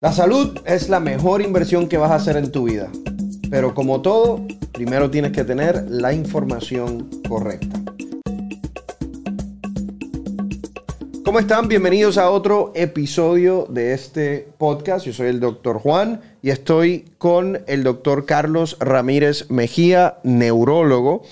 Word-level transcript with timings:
La 0.00 0.12
salud 0.12 0.60
es 0.64 0.88
la 0.88 1.00
mejor 1.00 1.42
inversión 1.42 1.88
que 1.88 1.98
vas 1.98 2.12
a 2.12 2.14
hacer 2.14 2.36
en 2.36 2.52
tu 2.52 2.68
vida. 2.68 2.88
Pero 3.50 3.74
como 3.74 4.00
todo, 4.00 4.46
primero 4.70 5.10
tienes 5.10 5.32
que 5.32 5.42
tener 5.42 5.86
la 5.88 6.12
información 6.12 7.10
correcta. 7.28 7.80
¿Cómo 11.24 11.40
están? 11.40 11.66
Bienvenidos 11.66 12.16
a 12.16 12.30
otro 12.30 12.70
episodio 12.76 13.66
de 13.70 13.92
este 13.92 14.46
podcast. 14.56 15.04
Yo 15.04 15.12
soy 15.12 15.30
el 15.30 15.40
doctor 15.40 15.80
Juan 15.80 16.20
y 16.42 16.50
estoy 16.50 17.10
con 17.18 17.64
el 17.66 17.82
doctor 17.82 18.24
Carlos 18.24 18.76
Ramírez 18.78 19.50
Mejía, 19.50 20.18
neurólogo. 20.22 21.22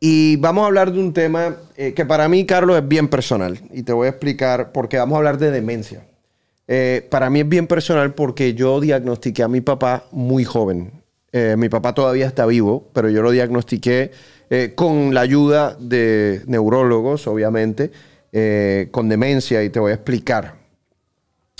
Y 0.00 0.34
vamos 0.38 0.64
a 0.64 0.66
hablar 0.66 0.90
de 0.90 0.98
un 0.98 1.12
tema 1.12 1.58
eh, 1.76 1.94
que 1.94 2.04
para 2.04 2.28
mí, 2.28 2.46
Carlos, 2.46 2.78
es 2.78 2.88
bien 2.88 3.06
personal. 3.06 3.60
Y 3.72 3.84
te 3.84 3.92
voy 3.92 4.08
a 4.08 4.10
explicar 4.10 4.72
por 4.72 4.88
qué 4.88 4.98
vamos 4.98 5.14
a 5.14 5.18
hablar 5.18 5.38
de 5.38 5.52
demencia. 5.52 6.04
Eh, 6.68 7.06
para 7.10 7.30
mí 7.30 7.40
es 7.40 7.48
bien 7.48 7.66
personal 7.66 8.14
porque 8.14 8.54
yo 8.54 8.80
diagnostiqué 8.80 9.42
a 9.42 9.48
mi 9.48 9.60
papá 9.60 10.04
muy 10.12 10.44
joven. 10.44 11.02
Eh, 11.32 11.56
mi 11.58 11.68
papá 11.68 11.94
todavía 11.94 12.26
está 12.26 12.46
vivo, 12.46 12.90
pero 12.92 13.08
yo 13.08 13.22
lo 13.22 13.30
diagnostiqué 13.30 14.10
eh, 14.50 14.72
con 14.74 15.14
la 15.14 15.22
ayuda 15.22 15.76
de 15.78 16.42
neurólogos, 16.46 17.26
obviamente, 17.26 17.90
con 18.90 19.10
demencia 19.10 19.62
y 19.62 19.68
te 19.68 19.78
voy 19.78 19.90
a 19.90 19.96
explicar. 19.96 20.54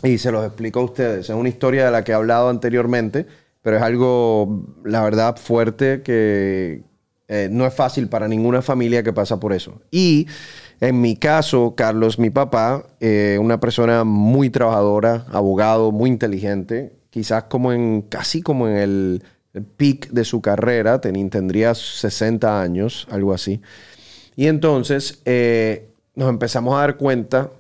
Y 0.03 0.17
se 0.17 0.33
los 0.33 0.47
explico 0.47 0.81
a 0.81 0.85
ustedes. 0.85 1.29
Es 1.29 1.37
una 1.37 1.51
historia 1.51 1.85
de 1.85 1.91
la 1.91 2.03
que 2.03 2.13
he 2.13 2.15
hablado 2.15 2.49
anteriormente, 2.49 3.27
pero 3.61 3.77
es 3.77 3.83
algo, 3.83 4.65
la 4.83 5.03
verdad, 5.03 5.37
fuerte 5.37 6.01
que 6.03 6.83
no 7.51 7.67
es 7.67 7.75
fácil 7.75 8.09
para 8.09 8.27
ninguna 8.27 8.63
familia 8.63 9.03
que 9.03 9.13
pasa 9.13 9.39
por 9.39 9.53
eso. 9.53 9.83
Y 9.91 10.27
en 10.83 11.01
mi 11.01 11.15
caso, 11.15 11.75
Carlos, 11.77 12.19
mi 12.19 12.31
papá, 12.31 12.85
eh, 12.99 13.39
una 13.41 13.61
persona 13.61 14.03
muy 14.03 14.51
trabajadora, 14.51 15.27
abogado, 15.31 15.93
muy 15.93 16.11
inteligente, 16.11 16.93
quizás 17.09 17.45
como 17.45 17.73
en, 17.73 18.03
casi 18.03 18.43
como 18.43 18.67
en 18.67 18.77
el, 18.77 19.23
peak 19.77 20.09
de 20.09 20.25
su 20.25 20.43
carrera, 20.43 21.01
tendría 21.01 21.77
60 21.77 22.61
años, 22.61 23.07
algo 23.13 23.33
así. 23.33 23.61
Y 24.35 24.49
entonces 24.49 25.21
eh, 25.25 25.89
nos 26.17 26.29
empezamos 26.29 26.75
a 26.75 26.79
dar 26.79 26.97
cuenta 26.97 27.51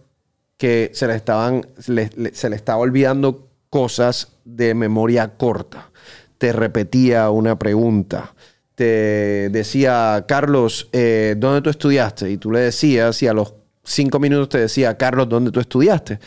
que 0.56 0.90
se 0.92 1.06
le, 1.06 1.14
estaban, 1.14 1.64
se 1.78 2.50
le 2.50 2.56
estaba 2.56 2.80
olvidando 2.80 3.46
cosas 3.70 4.32
de 4.44 4.74
memoria 4.74 5.36
corta. 5.36 5.90
Te 6.38 6.52
repetía 6.52 7.30
una 7.30 7.56
pregunta 7.56 8.34
te 8.74 9.48
decía, 9.50 10.24
Carlos, 10.26 10.88
eh, 10.92 11.34
¿dónde 11.36 11.62
tú 11.62 11.70
estudiaste? 11.70 12.30
Y 12.30 12.36
tú 12.36 12.50
le 12.50 12.60
decías, 12.60 13.22
y 13.22 13.26
a 13.26 13.34
los 13.34 13.54
cinco 13.84 14.18
minutos 14.18 14.48
te 14.48 14.58
decía, 14.58 14.96
Carlos, 14.96 15.28
¿dónde 15.28 15.50
tú 15.50 15.60
estudiaste? 15.60 16.18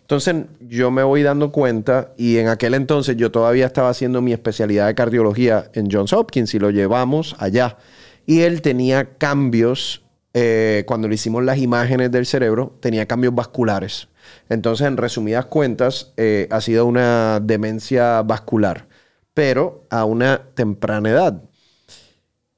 Entonces 0.00 0.44
yo 0.60 0.90
me 0.90 1.02
voy 1.02 1.22
dando 1.22 1.52
cuenta 1.52 2.12
y 2.18 2.36
en 2.36 2.48
aquel 2.48 2.74
entonces 2.74 3.16
yo 3.16 3.30
todavía 3.30 3.66
estaba 3.66 3.88
haciendo 3.88 4.20
mi 4.20 4.32
especialidad 4.32 4.86
de 4.88 4.94
cardiología 4.94 5.70
en 5.74 5.90
Johns 5.90 6.12
Hopkins 6.12 6.54
y 6.54 6.58
lo 6.58 6.70
llevamos 6.70 7.34
allá. 7.38 7.78
Y 8.26 8.40
él 8.40 8.62
tenía 8.62 9.14
cambios, 9.16 10.04
eh, 10.34 10.84
cuando 10.86 11.08
le 11.08 11.14
hicimos 11.14 11.44
las 11.44 11.58
imágenes 11.58 12.10
del 12.10 12.26
cerebro, 12.26 12.76
tenía 12.80 13.06
cambios 13.06 13.34
vasculares. 13.34 14.08
Entonces, 14.48 14.86
en 14.86 14.96
resumidas 14.96 15.46
cuentas, 15.46 16.12
eh, 16.16 16.46
ha 16.50 16.60
sido 16.60 16.86
una 16.86 17.40
demencia 17.40 18.22
vascular, 18.22 18.88
pero 19.34 19.86
a 19.90 20.04
una 20.04 20.42
temprana 20.54 21.10
edad. 21.10 21.42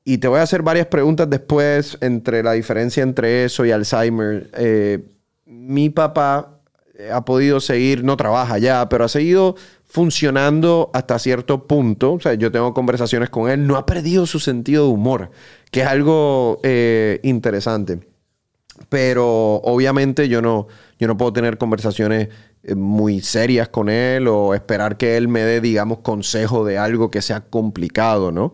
Y 0.04 0.18
te 0.18 0.28
voy 0.28 0.38
a 0.38 0.42
hacer 0.42 0.62
varias 0.62 0.86
preguntas 0.88 1.28
después 1.30 1.96
entre 2.02 2.42
la 2.42 2.52
diferencia 2.52 3.02
entre 3.02 3.46
eso 3.46 3.64
y 3.64 3.70
Alzheimer. 3.70 4.50
Eh, 4.52 5.02
mi 5.46 5.88
papá 5.88 6.60
eh, 6.98 7.10
ha 7.10 7.24
podido 7.24 7.58
seguir, 7.58 8.04
no 8.04 8.16
trabaja 8.18 8.58
ya, 8.58 8.86
pero 8.90 9.04
ha 9.04 9.08
seguido 9.08 9.56
funcionando 9.86 10.90
hasta 10.92 11.18
cierto 11.18 11.66
punto. 11.66 12.12
O 12.12 12.20
sea, 12.20 12.34
yo 12.34 12.52
tengo 12.52 12.74
conversaciones 12.74 13.30
con 13.30 13.50
él, 13.50 13.66
no 13.66 13.76
ha 13.76 13.86
perdido 13.86 14.26
su 14.26 14.40
sentido 14.40 14.86
de 14.86 14.92
humor, 14.92 15.30
que 15.70 15.80
es 15.80 15.86
algo 15.86 16.60
eh, 16.62 17.20
interesante. 17.22 18.00
Pero 18.90 19.54
obviamente 19.56 20.28
yo 20.28 20.42
no, 20.42 20.66
yo 20.98 21.06
no 21.06 21.16
puedo 21.16 21.32
tener 21.32 21.56
conversaciones 21.56 22.28
muy 22.76 23.20
serias 23.20 23.68
con 23.68 23.88
él 23.88 24.28
o 24.28 24.52
esperar 24.52 24.98
que 24.98 25.16
él 25.16 25.28
me 25.28 25.40
dé, 25.40 25.60
digamos, 25.62 25.98
consejo 26.00 26.64
de 26.64 26.76
algo 26.76 27.10
que 27.10 27.22
sea 27.22 27.40
complicado, 27.40 28.32
¿no? 28.32 28.52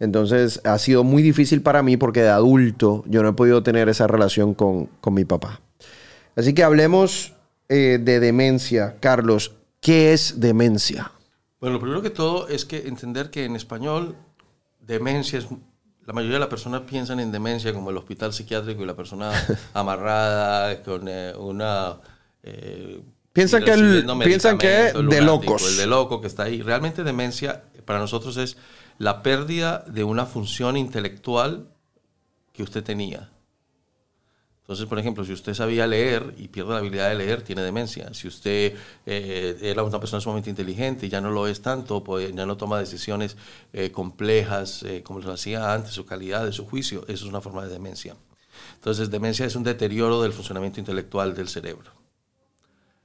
Entonces 0.00 0.62
ha 0.64 0.78
sido 0.78 1.04
muy 1.04 1.22
difícil 1.22 1.60
para 1.60 1.82
mí 1.82 1.98
porque 1.98 2.22
de 2.22 2.30
adulto 2.30 3.04
yo 3.06 3.22
no 3.22 3.28
he 3.28 3.32
podido 3.34 3.62
tener 3.62 3.90
esa 3.90 4.06
relación 4.06 4.54
con, 4.54 4.88
mi 5.12 5.26
papá. 5.26 5.60
Así 6.34 6.54
que 6.54 6.64
hablemos 6.64 7.34
eh, 7.68 7.98
de 8.00 8.18
demencia. 8.18 8.96
Carlos, 8.98 9.52
¿qué 9.80 10.14
es 10.14 10.40
demencia? 10.40 11.12
Bueno, 11.60 11.74
lo 11.74 11.80
primero 11.80 12.00
que 12.00 12.08
todo 12.08 12.48
es 12.48 12.64
que 12.64 12.88
entender 12.88 13.30
que 13.30 13.44
en 13.44 13.54
español 13.54 14.16
demencia 14.80 15.38
es... 15.38 15.46
La 16.06 16.14
mayoría 16.14 16.36
de 16.36 16.40
las 16.40 16.48
personas 16.48 16.80
piensan 16.88 17.20
en 17.20 17.30
demencia 17.30 17.72
como 17.72 17.90
el 17.90 17.96
hospital 17.98 18.32
psiquiátrico 18.32 18.82
y 18.82 18.86
la 18.86 18.96
persona 18.96 19.30
amarrada 19.74 20.82
con 20.82 21.06
eh, 21.06 21.34
una... 21.38 21.98
Eh, 22.42 23.02
piensan 23.34 23.62
que, 23.62 23.72
el, 23.72 24.06
piensan 24.24 24.56
que 24.56 24.92
de 24.94 25.20
locos. 25.20 25.72
El 25.72 25.76
de 25.76 25.86
loco 25.86 26.22
que 26.22 26.26
está 26.26 26.44
ahí. 26.44 26.62
Realmente 26.62 27.04
demencia 27.04 27.64
para 27.84 27.98
nosotros 27.98 28.38
es 28.38 28.56
la 29.00 29.22
pérdida 29.22 29.82
de 29.86 30.04
una 30.04 30.26
función 30.26 30.76
intelectual 30.76 31.70
que 32.52 32.62
usted 32.62 32.84
tenía. 32.84 33.30
Entonces, 34.60 34.84
por 34.84 34.98
ejemplo, 34.98 35.24
si 35.24 35.32
usted 35.32 35.54
sabía 35.54 35.86
leer 35.86 36.34
y 36.36 36.48
pierde 36.48 36.72
la 36.72 36.80
habilidad 36.80 37.08
de 37.08 37.14
leer, 37.14 37.40
tiene 37.40 37.62
demencia. 37.62 38.12
Si 38.12 38.28
usted 38.28 38.76
eh, 39.06 39.58
era 39.62 39.84
una 39.84 39.98
persona 39.98 40.20
sumamente 40.20 40.50
inteligente 40.50 41.06
y 41.06 41.08
ya 41.08 41.22
no 41.22 41.30
lo 41.30 41.46
es 41.46 41.62
tanto, 41.62 42.04
pues 42.04 42.34
ya 42.34 42.44
no 42.44 42.58
toma 42.58 42.78
decisiones 42.78 43.38
eh, 43.72 43.90
complejas 43.90 44.82
eh, 44.82 45.02
como 45.02 45.20
lo 45.20 45.32
hacía 45.32 45.72
antes, 45.72 45.92
su 45.92 46.04
calidad 46.04 46.44
de 46.44 46.52
su 46.52 46.66
juicio, 46.66 47.00
eso 47.08 47.24
es 47.24 47.30
una 47.30 47.40
forma 47.40 47.64
de 47.64 47.72
demencia. 47.72 48.16
Entonces, 48.74 49.10
demencia 49.10 49.46
es 49.46 49.56
un 49.56 49.64
deterioro 49.64 50.20
del 50.20 50.34
funcionamiento 50.34 50.78
intelectual 50.78 51.34
del 51.34 51.48
cerebro. 51.48 51.99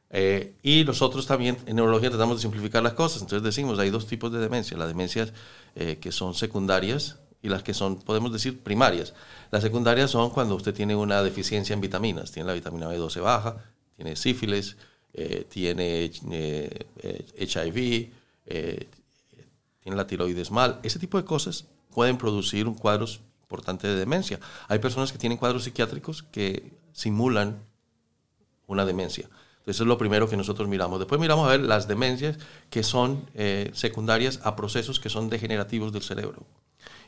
Eh, 0.09 0.53
y 0.63 0.83
nosotros 0.85 1.25
también 1.25 1.57
en 1.65 1.75
neurología 1.75 2.09
tratamos 2.09 2.37
de 2.37 2.41
simplificar 2.41 2.83
las 2.83 2.93
cosas. 2.93 3.21
Entonces 3.21 3.43
decimos, 3.43 3.79
hay 3.79 3.89
dos 3.89 4.07
tipos 4.07 4.31
de 4.31 4.39
demencia. 4.39 4.77
Las 4.77 4.87
demencias 4.87 5.33
eh, 5.75 5.97
que 5.99 6.11
son 6.11 6.33
secundarias 6.33 7.17
y 7.41 7.49
las 7.49 7.63
que 7.63 7.73
son, 7.73 7.97
podemos 7.97 8.31
decir, 8.31 8.59
primarias. 8.59 9.13
Las 9.51 9.63
secundarias 9.63 10.11
son 10.11 10.29
cuando 10.29 10.55
usted 10.55 10.73
tiene 10.73 10.95
una 10.95 11.21
deficiencia 11.21 11.73
en 11.73 11.81
vitaminas. 11.81 12.31
Tiene 12.31 12.47
la 12.47 12.53
vitamina 12.53 12.89
B12 12.89 13.21
baja, 13.21 13.57
tiene 13.95 14.15
sífilis, 14.15 14.77
eh, 15.13 15.45
tiene 15.49 16.11
HIV, 17.37 18.11
tiene 19.81 19.97
la 19.97 20.07
tiroides 20.07 20.51
mal. 20.51 20.79
Ese 20.83 20.99
tipo 20.99 21.17
de 21.17 21.25
cosas 21.25 21.65
pueden 21.93 22.17
producir 22.17 22.67
un 22.67 22.75
cuadro 22.75 23.05
importante 23.41 23.87
de 23.87 23.95
demencia. 23.95 24.39
Hay 24.67 24.79
personas 24.79 25.11
que 25.11 25.17
tienen 25.17 25.37
cuadros 25.37 25.63
psiquiátricos 25.63 26.23
que 26.23 26.73
simulan 26.93 27.63
una 28.67 28.85
demencia. 28.85 29.29
Eso 29.65 29.83
es 29.83 29.87
lo 29.87 29.97
primero 29.97 30.29
que 30.29 30.37
nosotros 30.37 30.67
miramos. 30.67 30.99
Después 30.99 31.19
miramos 31.19 31.47
a 31.47 31.51
ver 31.51 31.61
las 31.61 31.87
demencias 31.87 32.37
que 32.69 32.83
son 32.83 33.29
eh, 33.33 33.71
secundarias 33.73 34.39
a 34.43 34.55
procesos 34.55 34.99
que 34.99 35.09
son 35.09 35.29
degenerativos 35.29 35.91
del 35.91 36.03
cerebro. 36.03 36.45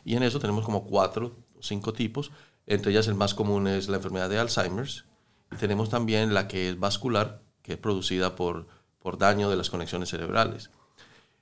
Y 0.03 0.15
en 0.15 0.23
eso 0.23 0.39
tenemos 0.39 0.65
como 0.65 0.85
cuatro 0.85 1.35
o 1.55 1.61
cinco 1.61 1.93
tipos. 1.93 2.31
Entre 2.65 2.91
ellas 2.91 3.07
el 3.07 3.15
más 3.15 3.33
común 3.33 3.67
es 3.67 3.89
la 3.89 3.97
enfermedad 3.97 4.29
de 4.29 4.39
Alzheimer's. 4.39 5.05
Y 5.51 5.55
tenemos 5.57 5.89
también 5.89 6.33
la 6.33 6.47
que 6.47 6.69
es 6.69 6.79
vascular, 6.79 7.41
que 7.61 7.73
es 7.73 7.77
producida 7.77 8.35
por, 8.35 8.67
por 8.99 9.17
daño 9.17 9.49
de 9.49 9.55
las 9.55 9.69
conexiones 9.69 10.09
cerebrales. 10.09 10.71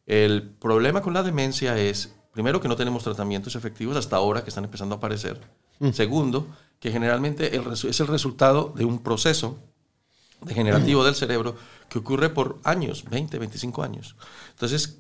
El 0.06 0.44
problema 0.44 1.02
con 1.02 1.14
la 1.14 1.24
demencia 1.24 1.78
es, 1.78 2.14
primero, 2.32 2.62
que 2.62 2.68
no 2.68 2.76
tenemos 2.76 3.04
tratamientos 3.04 3.56
efectivos 3.56 3.96
hasta 3.98 4.18
ahora 4.18 4.44
que 4.44 4.50
están 4.50 4.66
empezando 4.66 4.96
a 4.96 4.98
aparecer. 4.98 5.42
Mm. 5.80 5.92
Segundo, 5.92 6.48
que 6.80 6.92
generalmente 6.92 7.56
es 7.56 8.00
el 8.00 8.08
resultado 8.08 8.74
de 8.76 8.86
un 8.86 9.02
proceso 9.02 9.58
degenerativo 10.46 11.04
del 11.04 11.16
cerebro 11.16 11.56
que 11.90 12.00
ocurre 12.00 12.30
por 12.30 12.60
años, 12.64 13.04
20, 13.10 13.38
25 13.40 13.84
años. 13.84 14.16
Entonces, 14.52 15.00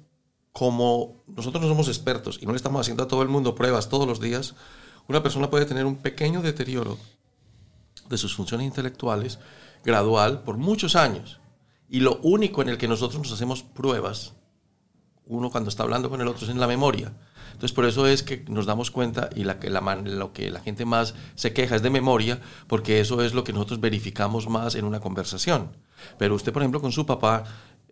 como 0.51 1.23
nosotros 1.27 1.61
no 1.61 1.69
somos 1.69 1.87
expertos 1.87 2.39
y 2.41 2.45
no 2.45 2.51
le 2.53 2.57
estamos 2.57 2.81
haciendo 2.81 3.03
a 3.03 3.07
todo 3.07 3.21
el 3.21 3.29
mundo 3.29 3.55
pruebas 3.55 3.89
todos 3.89 4.07
los 4.07 4.19
días, 4.19 4.55
una 5.07 5.21
persona 5.21 5.49
puede 5.49 5.65
tener 5.65 5.85
un 5.85 5.97
pequeño 5.97 6.41
deterioro 6.41 6.97
de 8.09 8.17
sus 8.17 8.35
funciones 8.35 8.65
intelectuales 8.65 9.39
gradual 9.83 10.43
por 10.43 10.57
muchos 10.57 10.95
años. 10.95 11.39
Y 11.89 11.99
lo 11.99 12.19
único 12.23 12.61
en 12.61 12.69
el 12.69 12.77
que 12.77 12.87
nosotros 12.87 13.21
nos 13.21 13.31
hacemos 13.31 13.63
pruebas, 13.63 14.33
uno 15.25 15.49
cuando 15.49 15.69
está 15.69 15.83
hablando 15.83 16.09
con 16.09 16.21
el 16.21 16.27
otro, 16.27 16.45
es 16.45 16.51
en 16.51 16.59
la 16.59 16.67
memoria. 16.67 17.13
Entonces, 17.47 17.71
por 17.71 17.85
eso 17.85 18.05
es 18.05 18.21
que 18.21 18.43
nos 18.49 18.65
damos 18.65 18.91
cuenta 18.91 19.29
y 19.35 19.43
lo 19.43 20.33
que 20.33 20.51
la 20.51 20.59
gente 20.59 20.85
más 20.85 21.15
se 21.35 21.53
queja 21.53 21.75
es 21.75 21.81
de 21.81 21.89
memoria, 21.89 22.41
porque 22.67 22.99
eso 22.99 23.23
es 23.23 23.33
lo 23.33 23.43
que 23.43 23.53
nosotros 23.53 23.79
verificamos 23.79 24.49
más 24.49 24.75
en 24.75 24.85
una 24.85 24.99
conversación. 24.99 25.77
Pero 26.17 26.35
usted, 26.35 26.51
por 26.51 26.61
ejemplo, 26.61 26.81
con 26.81 26.91
su 26.91 27.05
papá, 27.05 27.45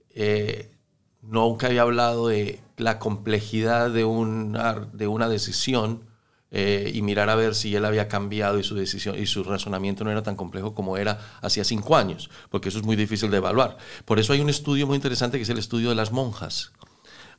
eh, 0.10 0.76
nunca 1.22 1.68
había 1.68 1.84
hablado 1.84 2.28
de 2.28 2.60
la 2.78 3.00
complejidad 3.00 3.90
de 3.90 4.04
una, 4.04 4.74
de 4.92 5.08
una 5.08 5.30
decisión 5.30 6.12
eh, 6.52 6.92
y 6.94 7.02
mirar 7.02 7.30
a 7.30 7.36
ver 7.36 7.56
si 7.56 7.76
él 7.76 7.84
había 7.84 8.08
cambiado 8.08 8.60
y 8.60 8.64
su 8.64 8.76
decisión 8.76 9.18
y 9.18 9.26
su 9.26 9.44
razonamiento 9.44 10.04
no 10.04 10.12
era 10.12 10.22
tan 10.22 10.36
complejo 10.36 10.76
como 10.76 10.98
era 10.98 11.20
hacía 11.42 11.64
cinco 11.64 11.96
años, 11.96 12.30
porque 12.52 12.70
eso 12.70 12.78
es 12.78 12.86
muy 12.86 12.96
difícil 12.96 13.32
de 13.32 13.38
evaluar. 13.38 13.78
Por 14.06 14.20
eso 14.20 14.34
hay 14.34 14.42
un 14.42 14.50
estudio 14.50 14.86
muy 14.86 14.96
interesante 14.96 15.38
que 15.38 15.44
es 15.44 15.50
el 15.50 15.58
estudio 15.58 15.90
de 15.90 15.96
las 15.96 16.12
monjas. 16.12 16.72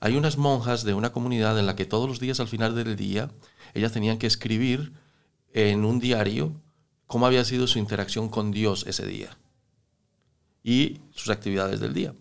Hay 0.01 0.17
unas 0.17 0.37
monjas 0.37 0.85
de 0.85 0.95
una 0.95 1.13
comunidad 1.13 1.59
en 1.59 1.67
la 1.67 1.77
que 1.77 1.85
todos 1.85 2.09
los 2.09 2.21
días 2.21 2.41
al 2.41 2.49
final 2.49 2.75
del 2.75 2.97
día 2.97 3.31
ellas 3.75 3.93
tenían 3.93 4.19
que 4.19 4.27
escribir 4.27 4.93
en 5.53 5.85
un 5.85 6.01
diario 6.01 6.53
cómo 7.07 7.27
había 7.27 7.45
sido 7.45 7.67
su 7.67 7.79
interacción 7.79 8.29
con 8.29 8.51
Dios 8.51 8.85
ese 8.87 9.07
día 9.07 9.37
y 10.63 11.01
sus 11.13 11.31
actividades 11.31 11.81
del 11.81 11.95
día. 11.95 12.15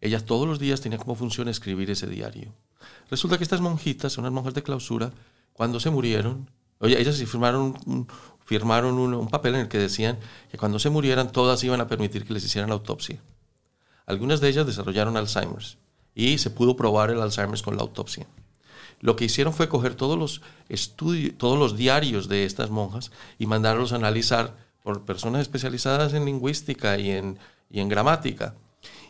Ellas 0.00 0.24
todos 0.24 0.46
los 0.46 0.58
días 0.58 0.80
tenían 0.80 1.00
como 1.00 1.14
función 1.14 1.48
escribir 1.48 1.90
ese 1.90 2.06
diario. 2.06 2.52
Resulta 3.10 3.38
que 3.38 3.44
estas 3.44 3.60
monjitas, 3.60 4.18
unas 4.18 4.32
monjas 4.32 4.54
de 4.54 4.62
clausura, 4.62 5.12
cuando 5.52 5.80
se 5.80 5.90
murieron, 5.90 6.50
oye, 6.78 7.00
ellas 7.00 7.16
firmaron, 7.16 7.74
un, 7.86 8.06
firmaron 8.44 8.98
un, 8.98 9.28
papel 9.28 9.54
en 9.54 9.62
el 9.62 9.68
que 9.68 9.78
decían 9.78 10.18
que 10.50 10.58
cuando 10.58 10.78
se 10.78 10.90
murieran 10.90 11.32
todas 11.32 11.64
iban 11.64 11.80
a 11.80 11.88
permitir 11.88 12.26
que 12.26 12.34
les 12.34 12.44
hicieran 12.44 12.68
la 12.68 12.74
autopsia. 12.74 13.22
Algunas 14.04 14.40
de 14.40 14.48
ellas 14.48 14.66
desarrollaron 14.66 15.16
Alzheimer's 15.16 15.78
y 16.16 16.38
se 16.38 16.50
pudo 16.50 16.76
probar 16.76 17.10
el 17.10 17.20
Alzheimer's 17.20 17.62
con 17.62 17.76
la 17.76 17.82
autopsia. 17.82 18.26
Lo 19.00 19.14
que 19.14 19.26
hicieron 19.26 19.52
fue 19.52 19.68
coger 19.68 19.94
todos 19.94 20.18
los 20.18 20.40
estudios, 20.70 21.34
todos 21.36 21.58
los 21.58 21.76
diarios 21.76 22.28
de 22.28 22.46
estas 22.46 22.70
monjas 22.70 23.12
y 23.38 23.46
mandarlos 23.46 23.92
a 23.92 23.96
analizar 23.96 24.56
por 24.82 25.04
personas 25.04 25.42
especializadas 25.42 26.14
en 26.14 26.24
lingüística 26.24 26.98
y 26.98 27.10
en, 27.10 27.38
y 27.70 27.80
en 27.80 27.90
gramática. 27.90 28.54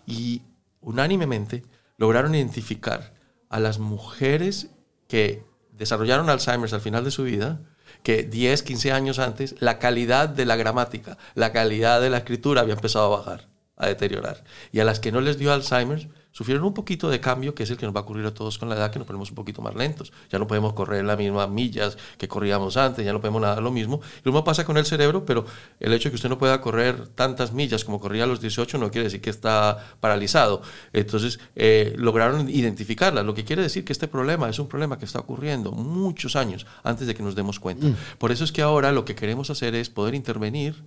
Y 0.05 0.43
unánimemente 0.81 1.63
lograron 1.97 2.35
identificar 2.35 3.15
a 3.51 3.61
las 3.61 3.79
mujeres 3.79 4.71
que 5.07 5.45
desarrollaron 5.71 6.29
Alzheimer 6.29 6.75
al 6.75 6.81
final 6.81 7.05
de 7.05 7.13
su 7.13 7.23
vida, 7.23 7.61
que 8.03 8.25
10, 8.25 8.65
15 8.65 8.93
años 8.93 9.21
antes, 9.21 9.55
la 9.61 9.79
calidad 9.79 10.29
de 10.29 10.45
la 10.45 10.57
gramática, 10.57 11.19
la 11.35 11.53
calidad 11.53 12.01
de 12.01 12.11
la 12.11 12.19
escritura 12.19 12.63
había 12.63 12.75
empezado 12.75 13.07
a 13.15 13.19
bajar, 13.19 13.49
a 13.77 13.87
deteriorar. 13.87 14.43
Y 14.73 14.81
a 14.81 14.85
las 14.85 14.99
que 14.99 15.13
no 15.13 15.21
les 15.21 15.39
dio 15.39 15.53
Alzheimer, 15.53 16.09
sufrieron 16.37 16.67
un 16.67 16.75
poquito 16.75 17.09
de 17.09 17.19
cambio, 17.19 17.55
que 17.55 17.63
es 17.63 17.71
el 17.71 17.79
que 17.79 17.87
nos 17.87 17.97
va 17.97 18.01
a 18.01 18.03
ocurrir 18.03 18.27
a 18.27 18.35
todos 18.35 18.59
con 18.59 18.69
la 18.69 18.75
edad, 18.75 18.91
que 18.91 18.99
nos 18.99 19.07
ponemos 19.07 19.31
un 19.31 19.37
poquito 19.37 19.63
más 19.63 19.75
lentos. 19.75 20.13
Ya 20.31 20.39
no 20.39 20.47
podemos 20.47 20.75
correr 20.75 21.03
las 21.03 21.17
mismas 21.17 21.49
millas 21.49 21.97
que 22.19 22.29
corríamos 22.29 22.77
antes, 22.77 23.07
ya 23.07 23.15
no 23.15 23.23
podemos 23.23 23.41
nada 23.41 23.59
lo 23.63 23.71
mismo. 23.71 24.03
Lo 24.23 24.33
mismo 24.33 24.45
pasa 24.45 24.67
con 24.67 24.77
el 24.77 24.85
cerebro, 24.85 25.25
pero 25.25 25.47
el 25.81 25.95
hecho 25.95 26.09
de 26.09 26.11
que 26.11 26.17
usted 26.17 26.29
no 26.29 26.37
pueda 26.37 26.61
correr 26.61 27.09
tantas 27.09 27.55
millas 27.55 27.87
como 27.87 28.01
corría 28.01 28.25
a 28.25 28.27
los 28.27 28.43
18 28.43 28.77
no 28.77 28.91
quiere 28.91 29.05
decir 29.05 29.23
que 29.23 29.31
está 29.31 29.97
paralizado. 29.99 30.61
Entonces, 30.93 31.41
eh, 31.55 31.95
lograron 31.97 32.51
identificarla, 32.51 33.23
lo 33.23 33.33
que 33.33 33.47
quiere 33.47 33.63
decir 33.63 33.87
que 33.87 33.95
este 33.95 34.07
problema 34.07 34.51
es 34.51 34.59
un 34.59 34.69
problema 34.69 34.99
que 34.99 35.07
está 35.07 35.21
ocurriendo 35.21 35.73
muchos 35.73 36.37
años 36.37 36.67
antes 36.83 37.07
de 37.07 37.15
que 37.15 37.23
nos 37.23 37.35
demos 37.35 37.59
cuenta. 37.59 37.87
Mm. 37.87 37.97
Por 38.19 38.31
eso 38.31 38.45
es 38.45 38.53
que 38.53 38.61
ahora 38.61 38.93
lo 38.93 39.07
que 39.07 39.15
queremos 39.15 39.49
hacer 39.49 39.75
es 39.75 39.89
poder 39.89 40.15
intervenir 40.15 40.85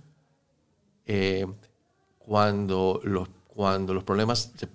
eh, 1.06 1.44
cuando, 2.18 3.00
los, 3.02 3.28
cuando 3.48 3.94
los 3.94 4.04
problemas 4.04 4.52
se 4.54 4.68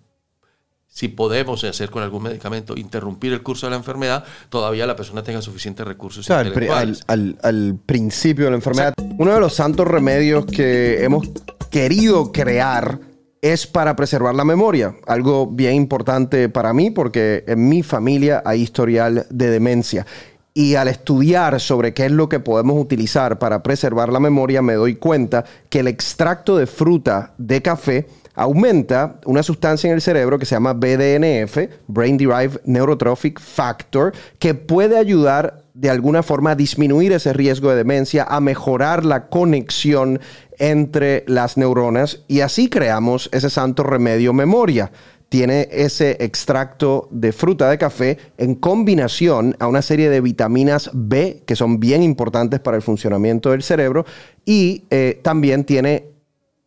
si 0.95 1.09
podemos 1.09 1.61
hacer 1.65 1.89
con 1.89 2.03
algún 2.03 2.23
medicamento, 2.23 2.73
interrumpir 2.77 3.33
el 3.33 3.43
curso 3.43 3.65
de 3.65 3.71
la 3.71 3.75
enfermedad, 3.75 4.23
todavía 4.47 4.87
la 4.87 4.95
persona 4.95 5.23
tenga 5.23 5.41
suficientes 5.41 5.85
recursos. 5.85 6.25
al, 6.31 7.37
al, 7.41 7.79
principio 7.85 8.45
de 8.45 8.51
la 8.51 8.55
enfermedad. 8.55 8.93
Uno 9.17 9.33
de 9.33 9.41
los 9.41 9.53
santos 9.53 9.85
remedios 9.85 10.45
que 10.45 11.03
hemos 11.03 11.27
querido 11.69 12.31
crear 12.31 12.97
es 13.41 13.67
para 13.67 13.97
preservar 13.97 14.35
la 14.35 14.45
memoria, 14.45 14.95
algo 15.05 15.47
bien 15.47 15.73
importante 15.73 16.47
para 16.47 16.71
mí 16.71 16.91
porque 16.91 17.43
en 17.45 17.67
mi 17.67 17.83
familia 17.83 18.41
hay 18.45 18.61
historial 18.61 19.27
de 19.29 19.49
demencia. 19.49 20.05
Y 20.53 20.75
al 20.75 20.87
estudiar 20.87 21.59
sobre 21.59 21.93
qué 21.93 22.05
es 22.05 22.11
lo 22.13 22.29
que 22.29 22.39
podemos 22.39 22.81
utilizar 22.81 23.37
para 23.37 23.61
preservar 23.61 24.13
la 24.13 24.21
memoria, 24.21 24.61
me 24.61 24.75
doy 24.75 24.95
cuenta 24.95 25.43
que 25.67 25.81
el 25.81 25.89
extracto 25.89 26.55
de 26.55 26.67
fruta 26.67 27.33
de 27.37 27.61
café 27.61 28.07
aumenta 28.35 29.19
una 29.25 29.43
sustancia 29.43 29.87
en 29.87 29.95
el 29.95 30.01
cerebro 30.01 30.37
que 30.37 30.45
se 30.45 30.55
llama 30.55 30.73
BDNF, 30.73 31.57
Brain 31.87 32.17
Derived 32.17 32.61
Neurotrophic 32.65 33.39
Factor, 33.39 34.13
que 34.39 34.53
puede 34.53 34.97
ayudar 34.97 35.65
de 35.73 35.89
alguna 35.89 36.23
forma 36.23 36.51
a 36.51 36.55
disminuir 36.55 37.11
ese 37.11 37.33
riesgo 37.33 37.69
de 37.69 37.75
demencia, 37.75 38.23
a 38.23 38.39
mejorar 38.39 39.05
la 39.05 39.27
conexión 39.27 40.19
entre 40.57 41.25
las 41.27 41.57
neuronas 41.57 42.23
y 42.27 42.39
así 42.39 42.69
creamos 42.69 43.29
ese 43.33 43.49
santo 43.49 43.83
remedio 43.83 44.33
memoria. 44.33 44.91
Tiene 45.27 45.67
ese 45.71 46.17
extracto 46.23 47.09
de 47.11 47.33
fruta 47.33 47.69
de 47.69 47.77
café 47.77 48.17
en 48.37 48.55
combinación 48.55 49.55
a 49.59 49.67
una 49.67 49.81
serie 49.81 50.09
de 50.09 50.21
vitaminas 50.21 50.91
B 50.93 51.43
que 51.45 51.57
son 51.57 51.79
bien 51.79 52.03
importantes 52.03 52.59
para 52.61 52.77
el 52.77 52.83
funcionamiento 52.83 53.51
del 53.51 53.63
cerebro 53.63 54.05
y 54.45 54.83
eh, 54.91 55.19
también 55.23 55.65
tiene 55.65 56.05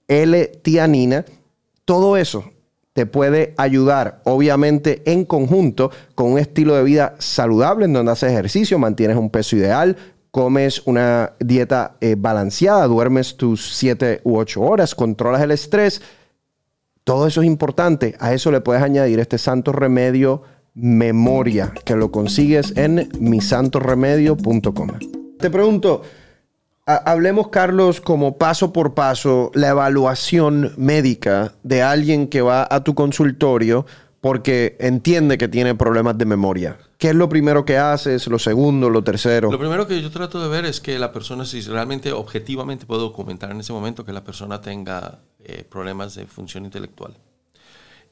L-tianina 0.09 1.25
todo 1.89 2.19
eso 2.19 2.45
te 2.93 3.07
puede 3.07 3.55
ayudar, 3.57 4.21
obviamente, 4.25 5.11
en 5.11 5.25
conjunto 5.25 5.91
con 6.15 6.33
un 6.33 6.39
estilo 6.39 6.75
de 6.75 6.83
vida 6.83 7.15
saludable 7.19 7.87
en 7.87 7.95
donde 7.95 8.13
haces 8.13 8.31
ejercicio, 8.31 8.79
mantienes 8.79 9.17
un 9.17 9.31
peso 9.31 9.57
ideal, 9.57 9.97
comes 10.31 10.83
una 10.85 11.33
dieta 11.41 11.97
eh, 12.03 12.15
balanceada, 12.19 12.87
duermes 12.89 13.39
tus 13.39 13.75
7 13.75 14.21
u 14.25 14.37
8 14.37 14.61
horas, 14.61 14.95
controlas 14.95 15.41
el 15.41 15.51
estrés. 15.51 16.03
Todo 17.05 17.27
eso 17.27 17.41
es 17.41 17.47
importante. 17.47 18.17
A 18.21 18.35
eso 18.35 18.51
le 18.51 18.61
puedes 18.61 18.83
añadir 18.83 19.19
este 19.19 19.39
santo 19.39 19.73
remedio 19.73 20.43
memoria, 20.75 21.73
que 21.87 21.97
lo 21.97 22.13
consigues 22.13 22.77
en 22.77 23.09
misantoremedio.com. 23.19 24.89
Te 25.39 25.49
pregunto, 25.49 26.03
hablemos, 26.89 27.49
Carlos, 27.49 28.01
como 28.01 28.39
paso 28.39 28.73
por 28.73 28.95
paso, 28.95 29.51
la 29.55 29.69
evaluación 29.69 30.73
médica 30.77 31.53
de 31.63 31.83
alguien 31.83 32.29
que 32.29 32.41
va 32.41 32.67
a 32.71 32.83
tu 32.83 32.95
consultorio 32.95 33.85
porque 34.21 34.77
entiende 34.81 35.39
que 35.39 35.49
tiene 35.49 35.75
problemas 35.75 36.19
de 36.19 36.25
memoria. 36.25 36.79
¿Qué 36.97 37.11
es 37.11 37.15
lo 37.15 37.29
primero 37.29 37.65
que 37.65 37.79
haces? 37.79 38.27
¿Lo 38.27 38.39
segundo? 38.39 38.91
¿Lo 38.91 39.05
tercero? 39.05 39.51
Lo 39.53 39.59
primero 39.59 39.87
que 39.87 40.03
yo 40.03 40.11
trato 40.11 40.43
de 40.43 40.49
ver 40.49 40.65
es 40.65 40.81
que 40.81 40.99
la 40.99 41.13
persona, 41.13 41.45
si 41.45 41.61
realmente 41.61 42.11
objetivamente 42.13 42.87
puedo 42.87 43.03
documentar 43.03 43.53
en 43.53 43.61
ese 43.61 43.73
momento 43.73 44.05
que 44.05 44.13
la 44.13 44.25
persona 44.25 44.61
tenga 44.61 45.21
eh, 45.45 45.65
problemas 45.69 46.17
de 46.17 46.27
función 46.27 46.65
intelectual. 46.65 47.15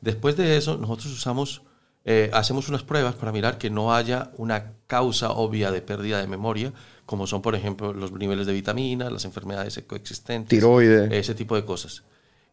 Después 0.00 0.37
de 0.37 0.56
eso, 0.56 0.76
nosotros 0.76 1.06
usamos, 1.06 1.62
eh, 2.05 2.31
hacemos 2.32 2.69
unas 2.69 2.84
pruebas 2.84 3.14
para 3.17 3.32
mirar 3.32 3.58
que 3.58 3.70
no 3.70 3.93
haya 3.93 4.31
una 4.37 4.75
causa 4.87 5.32
obvia 5.32 5.72
de 5.72 5.82
pérdida 5.82 6.20
de 6.20 6.29
memoria, 6.29 6.72
como 7.06 7.26
son, 7.26 7.41
por 7.41 7.55
ejemplo, 7.55 7.93
los 7.93 8.12
niveles 8.12 8.47
de 8.47 8.53
vitaminas, 8.53 9.11
las 9.11 9.25
enfermedades 9.25 9.82
coexistentes, 9.87 10.49
tiroides, 10.49 11.11
ese 11.12 11.35
tipo 11.35 11.55
de 11.56 11.64
cosas. 11.64 12.03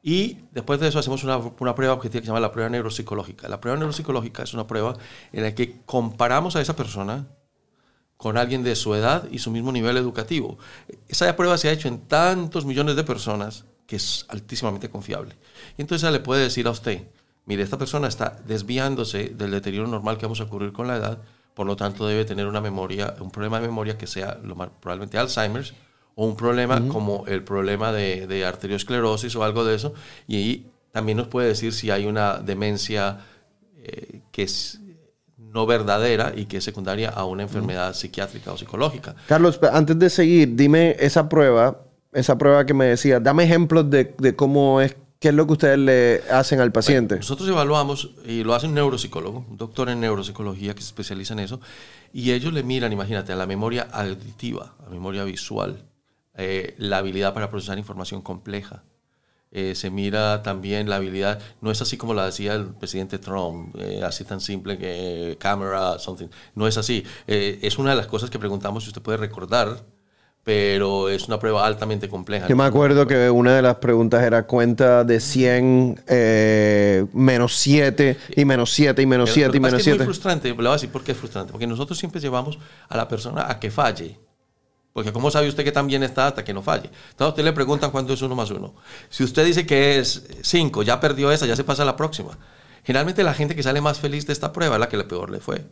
Y 0.01 0.39
después 0.51 0.79
de 0.79 0.87
eso 0.89 0.99
hacemos 0.99 1.23
una, 1.23 1.37
una, 1.37 1.75
prueba 1.75 1.93
objetiva 1.93 2.21
que 2.21 2.25
se 2.25 2.27
llama 2.27 2.39
la 2.39 2.51
prueba 2.51 2.69
neuropsicológica. 2.69 3.47
La 3.47 3.59
prueba 3.59 3.77
neuropsicológica 3.77 4.43
es 4.43 4.53
una 4.53 4.67
prueba 4.67 4.95
en 5.31 5.43
la 5.43 5.55
que 5.55 5.81
comparamos 5.85 6.55
a 6.55 6.61
esa 6.61 6.75
persona 6.75 7.27
con 8.17 8.37
alguien 8.37 8.63
de 8.63 8.75
su 8.75 8.93
edad 8.95 9.27
y 9.31 9.39
su 9.39 9.51
mismo 9.51 9.71
nivel 9.71 9.97
educativo. 9.97 10.57
Esa 11.07 11.35
prueba 11.35 11.57
se 11.57 11.69
ha 11.69 11.71
hecho 11.71 11.87
en 11.87 11.99
tantos 11.99 12.65
millones 12.65 12.95
de 12.95 13.03
personas 13.03 13.65
que 13.87 13.95
es 13.95 14.25
altísimamente 14.29 14.89
confiable. 14.89 15.35
Y 15.77 15.81
entonces 15.81 16.09
le 16.11 16.19
puede 16.19 16.43
decir 16.43 16.67
a 16.67 16.71
usted, 16.71 17.07
mire, 17.45 17.63
esta 17.63 17.77
persona 17.77 18.07
está 18.07 18.41
desviándose 18.45 19.29
del 19.29 19.51
deterioro 19.51 19.87
normal 19.87 20.17
que 20.17 20.25
vamos 20.25 20.39
a 20.39 20.45
ocurrir 20.45 20.71
con 20.71 20.87
la 20.87 20.97
edad, 20.97 21.21
por 21.53 21.67
lo 21.67 21.75
tanto 21.75 22.07
debe 22.07 22.25
tener 22.25 22.47
una 22.47 22.61
memoria, 22.61 23.15
un 23.19 23.31
problema 23.31 23.59
de 23.59 23.67
memoria 23.67 23.97
que 23.97 24.07
sea 24.07 24.39
lo 24.43 24.55
más, 24.55 24.69
probablemente 24.79 25.17
Alzheimer's 25.17 25.73
o 26.15 26.25
un 26.25 26.35
problema 26.35 26.87
como 26.87 27.25
el 27.27 27.43
problema 27.43 27.91
de, 27.91 28.27
de, 28.27 28.45
arteriosclerosis 28.45 29.35
o 29.35 29.43
algo 29.43 29.65
de 29.65 29.75
eso. 29.75 29.93
Y 30.27 30.35
ahí 30.35 30.71
también 30.91 31.17
nos 31.17 31.27
puede 31.27 31.47
decir 31.47 31.73
si 31.73 31.89
hay 31.89 32.05
una 32.05 32.37
demencia 32.37 33.19
eh, 33.77 34.21
que 34.31 34.43
es 34.43 34.79
no 35.37 35.65
verdadera 35.65 36.33
y 36.35 36.45
que 36.45 36.57
es 36.57 36.63
secundaria 36.63 37.09
a 37.09 37.25
una 37.25 37.43
enfermedad 37.43 37.93
psiquiátrica 37.93 38.51
o 38.51 38.57
psicológica. 38.57 39.15
Carlos, 39.27 39.59
antes 39.71 39.97
de 39.99 40.09
seguir, 40.09 40.55
dime 40.55 40.95
esa 40.99 41.29
prueba, 41.29 41.81
esa 42.11 42.37
prueba 42.37 42.65
que 42.65 42.73
me 42.73 42.85
decía, 42.85 43.19
dame 43.19 43.43
ejemplos 43.43 43.89
de, 43.89 44.15
de 44.17 44.35
cómo 44.35 44.81
es 44.81 44.95
¿Qué 45.23 45.29
es 45.29 45.35
lo 45.35 45.47
que 45.47 45.53
ustedes 45.53 45.79
le 45.79 46.21
hacen 46.29 46.59
al 46.59 46.73
paciente? 46.73 47.15
nosotros 47.15 47.47
evaluamos, 47.47 48.09
y 48.25 48.43
lo 48.43 48.55
hace 48.55 48.67
un 48.67 48.73
neuropsicólogo, 48.73 49.45
un 49.49 49.55
doctor 49.55 49.87
en 49.87 50.01
neuropsicología 50.01 50.75
que 50.75 50.81
se 50.81 50.87
especializa 50.87 51.31
en 51.31 51.39
eso, 51.39 51.61
y 52.11 52.33
ellos 52.33 52.51
le 52.51 52.61
miran, 52.61 52.91
imagínate, 52.91 53.31
a 53.31 53.37
la 53.37 53.47
memoria 53.47 53.83
auditiva, 53.83 54.75
a 54.81 54.83
la 54.83 54.89
memoria 54.89 55.23
visual, 55.23 55.85
eh, 56.35 56.75
la 56.77 56.97
habilidad 56.97 57.33
para 57.33 57.49
procesar 57.49 57.77
información 57.77 58.21
compleja. 58.21 58.83
Eh, 59.51 59.75
se 59.75 59.89
mira 59.89 60.43
también 60.43 60.89
la 60.89 60.97
habilidad, 60.97 61.39
no 61.61 61.71
es 61.71 61.81
así 61.81 61.95
como 61.95 62.13
la 62.13 62.25
decía 62.25 62.55
el 62.55 62.73
presidente 62.73 63.17
Trump, 63.17 63.73
eh, 63.79 64.01
así 64.03 64.25
tan 64.25 64.41
simple 64.41 64.77
que 64.77 65.37
cámara, 65.39 65.99
something. 65.99 66.27
No 66.53 66.67
es 66.67 66.77
así. 66.77 67.05
es 67.27 67.77
una 67.77 67.91
de 67.91 67.95
las 67.95 68.07
cosas 68.07 68.29
que 68.29 68.39
preguntamos 68.39 68.83
si 68.83 68.89
usted 68.89 69.01
puede 69.01 69.19
recordar 69.19 69.85
pero 70.43 71.07
es 71.07 71.27
una 71.27 71.39
prueba 71.39 71.65
altamente 71.65 72.09
compleja. 72.09 72.47
Yo 72.47 72.55
me 72.55 72.65
acuerdo 72.65 73.07
que 73.07 73.29
una 73.29 73.55
de 73.55 73.61
las 73.61 73.75
preguntas 73.75 74.23
era 74.23 74.45
cuenta 74.45 75.03
de 75.05 75.19
100 75.19 76.03
eh, 76.07 77.05
menos 77.13 77.55
7 77.55 78.17
y 78.35 78.45
menos 78.45 78.71
7 78.71 79.01
y 79.01 79.05
menos 79.05 79.31
7 79.31 79.55
y 79.55 79.59
menos 79.59 79.81
7. 79.81 79.91
Es 79.91 79.97
muy 79.97 80.05
frustrante, 80.05 80.49
le 80.49 80.55
voy 80.55 80.67
a 80.67 80.71
decir 80.73 80.91
por 80.91 81.03
qué 81.03 81.13
es 81.13 81.17
frustrante, 81.17 81.51
porque 81.51 81.67
nosotros 81.67 81.97
siempre 81.97 82.19
llevamos 82.19 82.59
a 82.89 82.97
la 82.97 83.07
persona 83.07 83.49
a 83.49 83.59
que 83.59 83.71
falle. 83.71 84.19
Porque 84.91 85.11
¿cómo 85.11 85.31
sabe 85.31 85.47
usted 85.47 85.63
que 85.63 85.71
tan 85.71 85.87
bien 85.87 86.03
está 86.03 86.27
hasta 86.27 86.43
que 86.43 86.53
no 86.53 86.61
falle? 86.61 86.87
Entonces 86.87 87.21
a 87.21 87.29
usted 87.29 87.43
le 87.43 87.53
preguntan 87.53 87.89
cuánto 87.89 88.13
es 88.13 88.21
1 88.21 88.35
más 88.35 88.51
1. 88.51 88.73
Si 89.09 89.23
usted 89.23 89.45
dice 89.45 89.65
que 89.65 89.97
es 89.97 90.23
5, 90.41 90.83
ya 90.83 90.99
perdió 90.99 91.31
esa, 91.31 91.45
ya 91.45 91.55
se 91.55 91.63
pasa 91.63 91.81
a 91.83 91.85
la 91.85 91.95
próxima. 91.95 92.37
Generalmente 92.83 93.23
la 93.23 93.33
gente 93.33 93.55
que 93.55 93.63
sale 93.63 93.79
más 93.79 93.99
feliz 93.99 94.27
de 94.27 94.33
esta 94.33 94.51
prueba 94.51 94.75
es 94.75 94.79
la 94.79 94.89
que 94.89 94.97
le 94.97 95.05
peor 95.05 95.29
le 95.29 95.39
fue. 95.39 95.65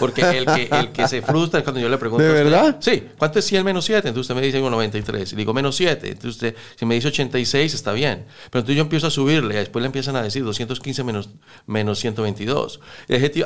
Porque 0.00 0.22
el 0.22 0.46
que, 0.46 0.68
el 0.70 0.92
que 0.92 1.06
se 1.06 1.20
frustra 1.20 1.60
es 1.60 1.64
cuando 1.64 1.80
yo 1.80 1.88
le 1.88 1.98
pregunto. 1.98 2.24
¿De 2.24 2.32
verdad? 2.32 2.76
Sí. 2.80 3.08
¿Cuánto 3.18 3.38
es 3.38 3.44
100 3.44 3.64
menos 3.64 3.84
7? 3.84 4.08
Entonces 4.08 4.30
usted 4.30 4.34
me 4.34 4.46
dice 4.46 4.60
93. 4.60 5.32
Y 5.32 5.36
digo 5.36 5.52
menos 5.52 5.76
7. 5.76 6.08
Entonces 6.08 6.30
usted, 6.30 6.56
si 6.76 6.86
me 6.86 6.94
dice 6.94 7.08
86, 7.08 7.74
está 7.74 7.92
bien. 7.92 8.26
Pero 8.50 8.60
entonces 8.60 8.76
yo 8.76 8.82
empiezo 8.82 9.06
a 9.06 9.10
subirle. 9.10 9.54
Y 9.54 9.58
después 9.58 9.82
le 9.82 9.86
empiezan 9.86 10.16
a 10.16 10.22
decir 10.22 10.44
215 10.44 11.04
menos, 11.04 11.30
menos 11.66 11.98
122. 11.98 12.80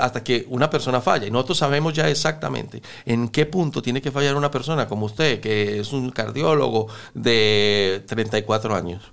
Hasta 0.00 0.22
que 0.22 0.46
una 0.48 0.70
persona 0.70 1.00
falla. 1.00 1.26
Y 1.26 1.30
nosotros 1.30 1.58
sabemos 1.58 1.94
ya 1.94 2.08
exactamente 2.08 2.82
en 3.06 3.28
qué 3.28 3.46
punto 3.46 3.82
tiene 3.82 4.00
que 4.00 4.10
fallar 4.10 4.36
una 4.36 4.50
persona 4.50 4.86
como 4.86 5.06
usted, 5.06 5.40
que 5.40 5.80
es 5.80 5.92
un 5.92 6.10
cardiólogo 6.10 6.88
de 7.14 8.04
34 8.06 8.74
años. 8.74 9.12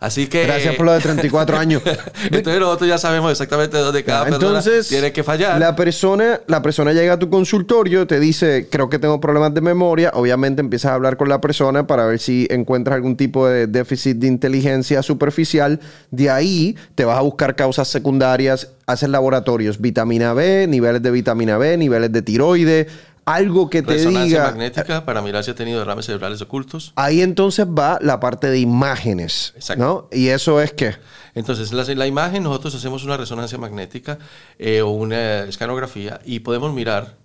Así 0.00 0.26
que. 0.26 0.44
Gracias 0.44 0.74
por 0.74 0.86
lo 0.86 0.92
de 0.92 1.00
34 1.00 1.58
años. 1.58 1.82
Entonces 2.30 2.60
nosotros 2.60 2.88
ya 2.88 2.98
sabemos 2.98 3.30
exactamente 3.30 3.78
dónde 3.78 4.04
cada 4.04 4.24
persona 4.24 4.62
tiene 4.88 5.12
que 5.12 5.22
fallar. 5.22 5.58
La 5.58 5.76
persona, 5.76 6.40
la 6.46 6.62
persona 6.62 6.92
llega 6.92 7.14
a 7.14 7.18
tu 7.18 7.30
consultorio, 7.30 8.06
te 8.06 8.20
dice, 8.20 8.68
creo 8.70 8.88
que 8.88 8.98
tengo 8.98 9.20
problemas 9.20 9.54
de 9.54 9.60
memoria. 9.60 10.10
Obviamente 10.14 10.60
empiezas 10.60 10.92
a 10.92 10.94
hablar 10.94 11.16
con 11.16 11.28
la 11.28 11.40
persona 11.40 11.86
para 11.86 12.06
ver 12.06 12.18
si 12.18 12.46
encuentras 12.50 12.96
algún 12.96 13.16
tipo 13.16 13.48
de 13.48 13.66
déficit 13.66 14.18
de 14.18 14.26
inteligencia 14.26 15.02
superficial. 15.02 15.80
De 16.10 16.30
ahí 16.30 16.76
te 16.94 17.04
vas 17.04 17.18
a 17.18 17.22
buscar 17.22 17.56
causas 17.56 17.88
secundarias, 17.88 18.68
haces 18.86 19.08
laboratorios, 19.08 19.80
vitamina 19.80 20.32
B, 20.32 20.66
niveles 20.68 21.02
de 21.02 21.10
vitamina 21.10 21.58
B, 21.58 21.76
niveles 21.76 22.12
de 22.12 22.22
tiroides 22.22 22.86
algo 23.26 23.68
que 23.68 23.82
te 23.82 23.94
Resonancia 23.94 24.38
diga. 24.38 24.44
magnética 24.44 25.04
para 25.04 25.20
mirar 25.20 25.44
si 25.44 25.50
ha 25.50 25.54
tenido 25.54 25.80
derrames 25.80 26.06
cerebrales 26.06 26.40
ocultos. 26.40 26.92
Ahí 26.94 27.20
entonces 27.20 27.66
va 27.66 27.98
la 28.00 28.20
parte 28.20 28.48
de 28.48 28.60
imágenes. 28.60 29.52
Exacto. 29.56 29.84
¿no? 29.84 30.16
Y 30.16 30.28
eso 30.28 30.60
es 30.62 30.72
que. 30.72 30.94
Entonces, 31.34 31.72
la, 31.72 31.82
la, 31.82 32.06
imagen, 32.06 32.44
nosotros 32.44 32.74
hacemos 32.74 33.04
una 33.04 33.16
resonancia 33.16 33.58
magnética 33.58 34.18
eh, 34.58 34.80
o 34.80 34.90
una 34.90 35.40
escanografía 35.40 36.20
y 36.24 36.40
podemos 36.40 36.72
mirar 36.72 37.16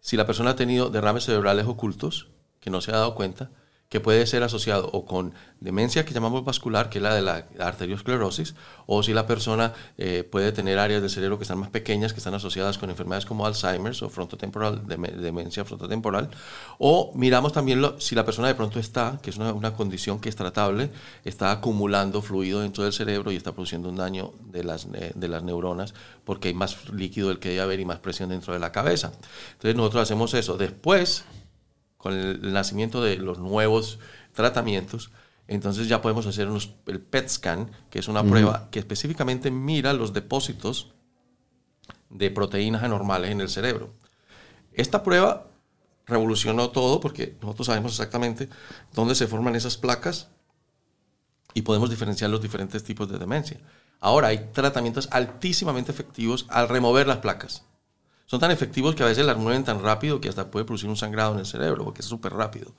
si 0.00 0.16
la 0.16 0.26
persona 0.26 0.50
ha 0.50 0.56
tenido 0.56 0.90
derrames 0.90 1.24
cerebrales 1.24 1.66
ocultos, 1.66 2.28
que 2.60 2.70
no 2.70 2.80
se 2.80 2.92
ha 2.92 2.96
dado 2.96 3.14
cuenta, 3.14 3.50
que 3.88 4.00
puede 4.00 4.26
ser 4.26 4.42
asociado 4.42 4.90
o 4.92 5.06
con 5.06 5.32
demencia 5.60 6.04
que 6.04 6.12
llamamos 6.12 6.44
vascular, 6.44 6.90
que 6.90 6.98
es 6.98 7.02
la 7.02 7.14
de 7.14 7.22
la 7.22 7.46
arteriosclerosis, 7.58 8.54
o 8.86 9.02
si 9.02 9.14
la 9.14 9.26
persona 9.26 9.72
eh, 9.96 10.24
puede 10.30 10.52
tener 10.52 10.78
áreas 10.78 11.00
del 11.00 11.10
cerebro 11.10 11.38
que 11.38 11.44
están 11.44 11.58
más 11.58 11.70
pequeñas, 11.70 12.12
que 12.12 12.18
están 12.18 12.34
asociadas 12.34 12.76
con 12.76 12.90
enfermedades 12.90 13.24
como 13.24 13.46
Alzheimer's 13.46 14.02
o 14.02 14.10
frontotemporal, 14.10 14.86
demencia 14.86 15.64
frontotemporal, 15.64 16.28
o 16.78 17.12
miramos 17.14 17.52
también 17.52 17.82
si 17.98 18.14
la 18.14 18.24
persona 18.24 18.48
de 18.48 18.54
pronto 18.54 18.78
está, 18.78 19.18
que 19.22 19.30
es 19.30 19.36
una, 19.36 19.52
una, 19.52 19.72
condición 19.72 20.20
que 20.20 20.28
es 20.28 20.36
tratable, 20.36 20.90
está 21.24 21.50
acumulando 21.50 22.20
fluido 22.20 22.60
dentro 22.60 22.84
del 22.84 22.92
cerebro 22.92 23.32
y 23.32 23.36
está 23.36 23.52
produciendo 23.52 23.88
un 23.88 23.96
daño 23.96 24.32
de 24.50 24.64
las, 24.64 24.86
eh, 24.92 25.12
de 25.14 25.28
las 25.28 25.42
neuronas 25.42 25.94
porque 26.24 26.48
hay 26.48 26.54
más 26.54 26.90
líquido 26.90 27.28
del 27.28 27.38
que 27.38 27.48
debe 27.48 27.62
haber 27.62 27.80
y 27.80 27.86
más 27.86 28.00
presión 28.00 28.28
dentro 28.28 28.52
de 28.52 28.58
la 28.58 28.70
cabeza. 28.70 29.12
Entonces 29.52 29.74
nosotros 29.74 30.02
hacemos 30.02 30.34
eso. 30.34 30.58
Después 30.58 31.24
con 31.98 32.14
el 32.14 32.52
nacimiento 32.52 33.02
de 33.02 33.16
los 33.16 33.38
nuevos 33.38 33.98
tratamientos, 34.32 35.10
entonces 35.48 35.88
ya 35.88 36.00
podemos 36.00 36.26
hacer 36.26 36.48
unos, 36.48 36.74
el 36.86 37.00
PET 37.00 37.28
scan, 37.28 37.70
que 37.90 37.98
es 37.98 38.08
una 38.08 38.22
prueba 38.22 38.68
que 38.70 38.78
específicamente 38.78 39.50
mira 39.50 39.92
los 39.92 40.12
depósitos 40.12 40.94
de 42.10 42.30
proteínas 42.30 42.82
anormales 42.82 43.30
en 43.30 43.40
el 43.40 43.48
cerebro. 43.48 43.94
Esta 44.72 45.02
prueba 45.02 45.48
revolucionó 46.06 46.70
todo 46.70 47.00
porque 47.00 47.36
nosotros 47.42 47.66
sabemos 47.66 47.92
exactamente 47.92 48.48
dónde 48.94 49.14
se 49.14 49.26
forman 49.26 49.56
esas 49.56 49.76
placas 49.76 50.28
y 51.54 51.62
podemos 51.62 51.90
diferenciar 51.90 52.30
los 52.30 52.42
diferentes 52.42 52.84
tipos 52.84 53.10
de 53.10 53.18
demencia. 53.18 53.58
Ahora 54.00 54.28
hay 54.28 54.50
tratamientos 54.52 55.08
altísimamente 55.10 55.90
efectivos 55.90 56.46
al 56.50 56.68
remover 56.68 57.06
las 57.06 57.18
placas 57.18 57.67
son 58.28 58.40
tan 58.40 58.50
efectivos 58.50 58.94
que 58.94 59.02
a 59.02 59.06
veces 59.06 59.24
las 59.24 59.38
mueven 59.38 59.64
tan 59.64 59.82
rápido 59.82 60.20
que 60.20 60.28
hasta 60.28 60.50
puede 60.50 60.66
producir 60.66 60.90
un 60.90 60.98
sangrado 60.98 61.32
en 61.32 61.38
el 61.38 61.46
cerebro, 61.46 61.82
porque 61.82 62.02
es 62.02 62.06
súper 62.06 62.34
rápido. 62.34 62.74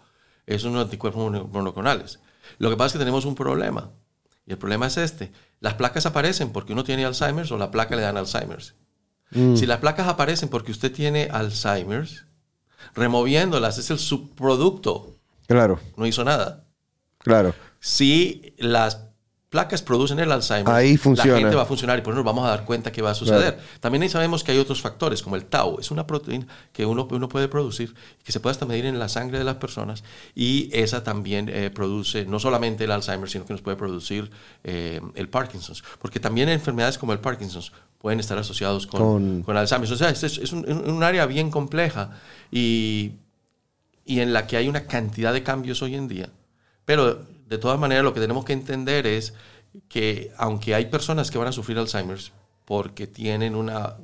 Esos 0.46 0.62
son 0.64 0.74
los 0.74 0.84
anticuerpos 0.84 1.32
monoclonales. 1.52 2.20
Lo 2.60 2.70
que 2.70 2.78
pasa 2.78 2.88
es 2.88 2.94
que 2.94 3.00
tenemos 3.00 3.26
un 3.26 3.34
problema. 3.34 3.90
Y 4.46 4.52
el 4.52 4.60
problema 4.60 4.86
es 4.86 4.98
este. 4.98 5.32
Las 5.60 5.74
placas 5.74 6.06
aparecen 6.06 6.52
porque 6.52 6.74
uno 6.74 6.84
tiene 6.84 7.04
Alzheimer's 7.04 7.52
o 7.52 7.58
la 7.58 7.72
placa 7.72 7.96
le 7.96 8.04
dan 8.04 8.16
Alzheimer's. 8.16 8.76
Mm. 9.32 9.56
Si 9.56 9.66
las 9.66 9.80
placas 9.80 10.08
aparecen 10.08 10.50
porque 10.50 10.72
usted 10.72 10.92
tiene 10.92 11.30
Alzheimer's, 11.32 12.26
removiéndolas 12.94 13.80
es 13.80 13.90
el 13.90 13.98
subproducto. 13.98 15.16
Claro. 15.48 15.80
No 15.98 16.06
hizo 16.06 16.24
nada. 16.24 16.68
Claro. 17.18 17.56
Si 17.80 18.54
las 18.60 19.09
placas 19.50 19.82
producen 19.82 20.20
el 20.20 20.32
Alzheimer, 20.32 20.72
ahí 20.74 20.96
funciona. 20.96 21.34
la 21.34 21.40
gente 21.40 21.56
va 21.56 21.64
a 21.64 21.66
funcionar 21.66 21.98
y 21.98 22.02
por 22.04 22.14
eso 22.14 22.18
nos 22.18 22.26
vamos 22.26 22.46
a 22.46 22.50
dar 22.50 22.66
cuenta 22.66 22.92
que 22.92 23.02
va 23.02 23.12
a 23.12 23.16
suceder. 23.16 23.60
También 23.80 24.04
ahí 24.04 24.10
sabemos 24.10 24.44
que 24.44 24.52
hay 24.52 24.60
otros 24.60 24.80
factores, 24.80 25.24
como 25.24 25.36
el 25.36 25.46
tau, 25.46 25.80
es 25.80 25.90
una 25.90 26.06
proteína 26.06 26.46
que 26.72 26.86
uno, 26.86 27.08
uno 27.10 27.28
puede 27.28 27.48
producir, 27.48 27.96
que 28.24 28.32
se 28.32 28.40
puede 28.40 28.52
hasta 28.52 28.68
medir 28.68 28.86
en 28.86 29.00
la 29.00 29.10
sangre 29.10 29.40
de 29.40 29.44
las 29.44 29.56
personas, 29.56 30.04
y 30.36 30.70
esa 30.72 31.04
también 31.04 31.50
eh, 31.50 31.72
produce 31.72 32.26
no 32.26 32.40
solamente 32.40 32.84
el 32.84 32.92
Alzheimer, 32.92 33.28
sino 33.28 33.46
que 33.46 33.54
nos 33.54 33.62
puede 33.62 33.76
producir 33.76 34.30
eh, 34.64 35.02
el 35.16 35.30
Parkinson's, 35.30 35.84
porque 36.00 36.20
también 36.20 36.48
enfermedades 36.50 37.00
como 37.00 37.14
el 37.14 37.20
Parkinson's 37.20 37.72
pueden 37.98 38.20
estar 38.20 38.38
asociados 38.38 38.86
con, 38.86 39.42
con... 39.42 39.58
Alzheimer. 39.58 39.92
O 39.92 39.96
sea, 39.96 40.10
es, 40.10 40.24
es 40.24 40.54
un, 40.54 40.66
un, 40.72 41.04
área 41.04 41.26
bien 41.26 41.52
compleja 41.52 42.12
y, 42.52 43.14
y 44.06 44.22
en 44.22 44.32
la 44.32 44.48
que 44.48 44.58
hay 44.58 44.70
una 44.70 44.86
cantidad 44.86 45.34
de 45.34 45.44
cambios 45.44 45.82
hoy 45.82 45.96
en 45.96 46.08
día. 46.08 46.30
Pero 46.86 47.26
de 47.50 47.58
todas 47.58 47.80
maneras, 47.80 48.04
lo 48.04 48.14
que 48.14 48.20
tenemos 48.20 48.46
que 48.46 48.54
entender 48.54 49.08
es 49.08 49.34
que 49.88 50.32
aunque 50.38 50.76
hay 50.76 50.86
personas 50.86 51.32
que 51.32 51.38
van 51.38 51.48
a 51.48 51.52
sufrir 51.52 51.78
Alzheimer's 51.78 52.32
porque 52.66 53.08
tienen 53.08 53.56
una 53.56 53.98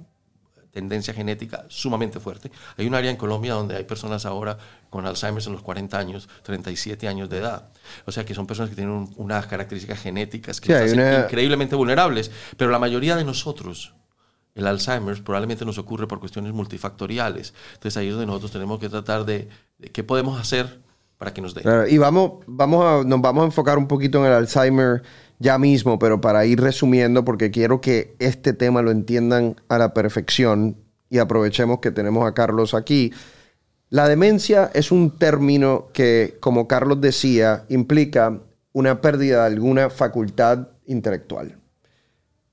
tendencia 0.71 1.13
genética 1.13 1.65
sumamente 1.69 2.19
fuerte. 2.19 2.51
Hay 2.75 2.85
un 2.85 2.95
área 2.95 3.09
en 3.09 3.15
Colombia 3.15 3.53
donde 3.53 3.77
hay 3.77 3.85
personas 3.85 4.25
ahora 4.25 4.57
con 4.89 5.05
Alzheimer's 5.05 5.47
en 5.47 5.53
los 5.53 5.61
40 5.61 5.97
años, 5.97 6.27
37 6.43 7.07
años 7.07 7.29
de 7.29 7.37
edad. 7.37 7.69
O 8.05 8.11
sea 8.11 8.25
que 8.25 8.33
son 8.35 8.45
personas 8.45 8.71
que 8.71 8.75
tienen 8.75 9.09
unas 9.15 9.47
características 9.47 10.01
genéticas 10.01 10.59
que 10.59 10.77
sí, 10.77 10.89
son 10.89 11.23
increíblemente 11.23 11.75
vulnerables, 11.75 12.29
pero 12.57 12.71
la 12.71 12.79
mayoría 12.79 13.15
de 13.15 13.23
nosotros, 13.23 13.93
el 14.53 14.67
Alzheimer's 14.67 15.21
probablemente 15.21 15.63
nos 15.63 15.77
ocurre 15.77 16.07
por 16.07 16.19
cuestiones 16.19 16.51
multifactoriales. 16.51 17.53
Entonces 17.75 17.95
ahí 17.95 18.07
es 18.07 18.13
donde 18.13 18.25
nosotros 18.25 18.51
tenemos 18.51 18.77
que 18.79 18.89
tratar 18.89 19.23
de, 19.23 19.47
de 19.77 19.91
qué 19.91 20.03
podemos 20.03 20.37
hacer 20.41 20.81
para 21.17 21.33
que 21.33 21.41
nos 21.41 21.53
dé. 21.53 21.63
y 21.89 21.97
vamos, 21.97 22.43
vamos 22.47 22.83
a, 22.83 23.07
nos 23.07 23.21
vamos 23.21 23.43
a 23.43 23.45
enfocar 23.45 23.77
un 23.77 23.87
poquito 23.87 24.19
en 24.19 24.25
el 24.25 24.33
Alzheimer 24.33 25.03
ya 25.39 25.57
mismo, 25.57 25.99
pero 25.99 26.21
para 26.21 26.45
ir 26.45 26.61
resumiendo, 26.61 27.25
porque 27.25 27.51
quiero 27.51 27.81
que 27.81 28.15
este 28.19 28.53
tema 28.53 28.81
lo 28.81 28.91
entiendan 28.91 29.55
a 29.67 29.77
la 29.77 29.93
perfección 29.93 30.77
y 31.09 31.17
aprovechemos 31.19 31.79
que 31.79 31.91
tenemos 31.91 32.27
a 32.27 32.33
Carlos 32.33 32.73
aquí. 32.73 33.13
La 33.89 34.07
demencia 34.07 34.71
es 34.73 34.91
un 34.91 35.17
término 35.17 35.87
que, 35.93 36.37
como 36.39 36.67
Carlos 36.67 36.99
decía, 37.01 37.65
implica 37.69 38.41
una 38.73 38.99
pérdida 38.99 39.41
de 39.41 39.55
alguna 39.55 39.89
facultad 39.89 40.69
intelectual. 40.85 41.57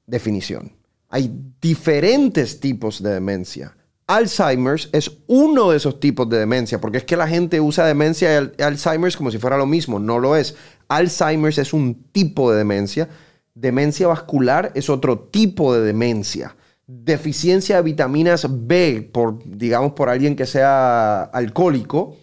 Definición. 0.06 0.72
Hay 1.08 1.32
diferentes 1.60 2.60
tipos 2.60 3.02
de 3.02 3.14
demencia. 3.14 3.76
Alzheimer's 4.06 4.88
es 4.92 5.10
uno 5.26 5.70
de 5.70 5.76
esos 5.76 6.00
tipos 6.00 6.28
de 6.28 6.38
demencia, 6.38 6.80
porque 6.80 6.98
es 6.98 7.04
que 7.04 7.16
la 7.16 7.28
gente 7.28 7.60
usa 7.60 7.86
demencia 7.86 8.52
y 8.56 8.62
Alzheimer's 8.62 9.16
como 9.16 9.30
si 9.30 9.38
fuera 9.38 9.56
lo 9.56 9.66
mismo, 9.66 9.98
no 9.98 10.18
lo 10.18 10.36
es. 10.36 10.54
Alzheimer's 10.88 11.58
es 11.58 11.72
un 11.72 12.04
tipo 12.12 12.50
de 12.50 12.58
demencia, 12.58 13.08
demencia 13.54 14.08
vascular 14.08 14.72
es 14.74 14.90
otro 14.90 15.18
tipo 15.18 15.74
de 15.74 15.82
demencia. 15.82 16.56
Deficiencia 16.86 17.76
de 17.76 17.82
vitaminas 17.82 18.46
B, 18.50 19.08
por, 19.12 19.38
digamos 19.44 19.92
por 19.92 20.08
alguien 20.08 20.36
que 20.36 20.46
sea 20.46 21.22
alcohólico, 21.22 22.16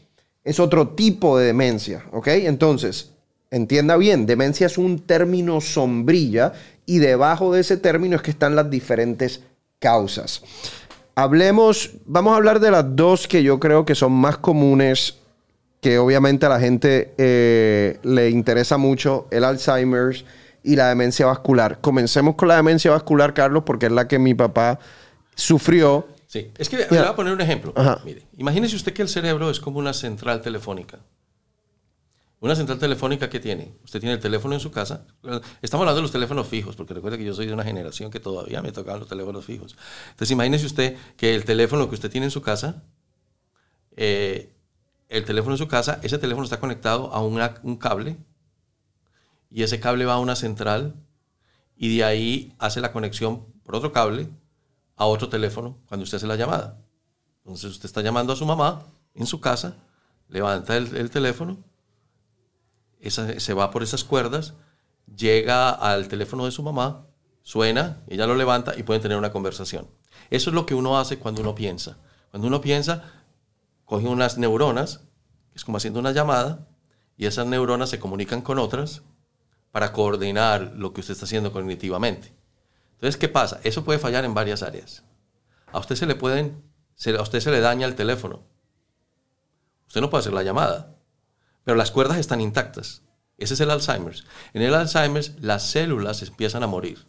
es 0.44 0.60
otro 0.60 0.90
tipo 0.90 1.38
de 1.38 1.46
demencia, 1.46 2.06
¿ok? 2.12 2.28
Entonces, 2.28 3.14
entienda 3.52 3.98
bien, 3.98 4.26
demencia 4.26 4.68
es 4.68 4.78
un 4.78 5.00
término 5.00 5.62
sombrilla 5.62 6.54
y 6.86 7.00
debajo 7.00 7.54
de 7.54 7.62
ese 7.62 7.78
término 7.78 8.16
es 8.16 8.22
que 8.22 8.32
están 8.32 8.56
las 8.56 8.70
diferentes 8.70 9.42
causas. 9.80 10.42
Hablemos, 11.22 11.92
vamos 12.06 12.32
a 12.32 12.38
hablar 12.38 12.62
de 12.62 12.72
las 12.72 12.96
dos 12.96 13.28
que 13.28 13.44
yo 13.44 13.60
creo 13.60 13.84
que 13.84 13.94
son 13.94 14.14
más 14.14 14.38
comunes, 14.38 15.18
que 15.82 16.00
obviamente 16.00 16.46
a 16.46 16.50
la 16.50 16.62
gente 16.62 17.14
eh, 17.18 18.00
le 18.04 18.30
interesa 18.30 18.78
mucho, 18.78 19.28
el 19.30 19.44
Alzheimer's 19.44 20.24
y 20.64 20.78
la 20.78 20.88
demencia 20.88 21.26
vascular. 21.26 21.82
Comencemos 21.82 22.36
con 22.36 22.48
la 22.48 22.56
demencia 22.56 22.92
vascular, 22.92 23.34
Carlos, 23.34 23.64
porque 23.66 23.88
es 23.88 23.92
la 23.92 24.08
que 24.08 24.18
mi 24.18 24.34
papá 24.34 24.80
sufrió. 25.36 26.08
Sí, 26.26 26.52
es 26.58 26.70
que 26.70 26.78
le 26.78 26.86
voy 26.86 27.00
a 27.00 27.14
poner 27.14 27.34
un 27.34 27.42
ejemplo. 27.42 27.74
Mire, 28.06 28.24
imagínese 28.38 28.78
usted 28.78 28.94
que 28.94 29.02
el 29.02 29.10
cerebro 29.10 29.50
es 29.50 29.60
como 29.60 29.78
una 29.78 29.92
central 29.92 30.42
telefónica. 30.42 31.00
Una 32.42 32.56
central 32.56 32.80
telefónica 32.80 33.30
que 33.30 33.42
tiene, 33.42 33.74
usted 33.84 34.00
tiene 34.00 34.14
el 34.14 34.22
teléfono 34.22 34.54
en 34.54 34.62
su 34.62 34.72
casa. 34.72 35.06
Estamos 35.62 35.84
hablando 35.84 35.98
de 35.98 36.04
los 36.04 36.12
teléfonos 36.12 36.48
fijos, 36.48 36.78
porque 36.78 36.94
recuerde 36.94 37.18
que 37.18 37.26
yo 37.26 37.34
soy 37.34 37.48
de 37.48 37.54
una 37.54 37.66
generación 37.66 38.10
que 38.10 38.22
todavía 38.22 38.62
me 38.62 38.72
tocaban 38.72 39.02
los 39.02 39.10
teléfonos 39.10 39.44
fijos. 39.44 39.76
Entonces 40.12 40.32
imagínese 40.32 40.66
usted 40.66 40.98
que 41.18 41.36
el 41.36 41.44
teléfono 41.44 41.90
que 41.90 41.96
usted 41.96 42.10
tiene 42.10 42.28
en 42.28 42.32
su 42.32 42.42
casa, 42.42 42.84
eh, 43.98 44.54
el 45.10 45.26
teléfono 45.26 45.56
en 45.56 45.58
su 45.58 45.68
casa, 45.68 46.00
ese 46.02 46.18
teléfono 46.18 46.46
está 46.46 46.62
conectado 46.62 47.14
a 47.14 47.22
un 47.22 47.76
cable 47.76 48.16
y 49.50 49.64
ese 49.64 49.82
cable 49.82 50.06
va 50.06 50.14
a 50.14 50.20
una 50.20 50.38
central 50.38 50.96
y 51.76 51.98
de 51.98 52.06
ahí 52.06 52.54
hace 52.58 52.80
la 52.80 52.94
conexión 52.94 53.48
por 53.64 53.76
otro 53.76 53.92
cable 53.92 54.30
a 54.96 55.06
otro 55.08 55.28
teléfono 55.28 55.78
cuando 55.88 56.06
usted 56.06 56.16
hace 56.16 56.28
la 56.28 56.38
llamada. 56.38 56.80
Entonces 57.40 57.72
usted 57.72 57.86
está 57.88 58.02
llamando 58.02 58.32
a 58.32 58.38
su 58.38 58.46
mamá 58.46 58.86
en 59.14 59.26
su 59.26 59.42
casa, 59.42 59.76
levanta 60.30 60.78
el 60.78 61.10
teléfono 61.10 61.69
se 63.02 63.54
va 63.54 63.72
por 63.72 63.84
esas 63.84 64.04
cuerdas, 64.04 64.54
llega 65.16 65.70
al 65.70 66.08
teléfono 66.08 66.46
de 66.46 66.52
su 66.52 66.64
mamá, 66.64 67.08
suena, 67.42 68.04
ella 68.08 68.28
lo 68.28 68.36
levanta 68.36 68.78
y 68.78 68.84
pueden 68.84 69.02
tener 69.02 69.18
una 69.18 69.32
conversación. 69.32 69.88
Eso 70.30 70.50
es 70.50 70.54
lo 70.54 70.66
que 70.66 70.76
uno 70.76 71.00
hace 71.00 71.18
cuando 71.18 71.42
uno 71.42 71.56
piensa. 71.56 71.98
Cuando 72.32 72.48
uno 72.48 72.62
piensa, 72.62 73.12
coge 73.86 74.08
unas 74.08 74.38
neuronas, 74.38 75.02
es 75.56 75.64
como 75.64 75.78
haciendo 75.78 76.00
una 76.00 76.12
llamada, 76.12 76.68
y 77.18 77.26
esas 77.26 77.48
neuronas 77.48 77.90
se 77.90 78.00
comunican 78.00 78.42
con 78.42 78.60
otras 78.60 79.02
para 79.72 79.92
coordinar 79.94 80.74
lo 80.76 80.94
que 80.94 81.02
usted 81.02 81.14
está 81.14 81.26
haciendo 81.26 81.52
cognitivamente. 81.52 82.34
Entonces, 82.94 83.18
¿qué 83.18 83.30
pasa? 83.30 83.60
Eso 83.64 83.84
puede 83.84 84.00
fallar 84.00 84.26
en 84.26 84.34
varias 84.34 84.62
áreas. 84.62 85.04
A 85.72 85.80
usted 85.80 85.96
se 85.96 86.06
le 86.06 86.16
pueden, 86.16 86.64
a 87.18 87.22
usted 87.22 87.40
se 87.40 87.52
le 87.52 87.60
daña 87.62 87.88
el 87.88 87.96
teléfono. 87.96 88.44
Usted 89.88 90.02
no 90.02 90.10
puede 90.10 90.22
hacer 90.22 90.34
la 90.34 90.44
llamada 90.44 90.99
pero 91.70 91.78
las 91.78 91.92
cuerdas 91.92 92.18
están 92.18 92.42
intactas. 92.42 93.04
Ese 93.38 93.54
es 93.54 93.60
el 93.60 93.70
Alzheimer's. 93.70 94.26
En 94.56 94.64
el 94.64 94.74
Alzheimer's 94.74 95.36
las 95.40 95.70
células 95.70 96.24
empiezan 96.24 96.64
a 96.64 96.68
morir, 96.68 97.06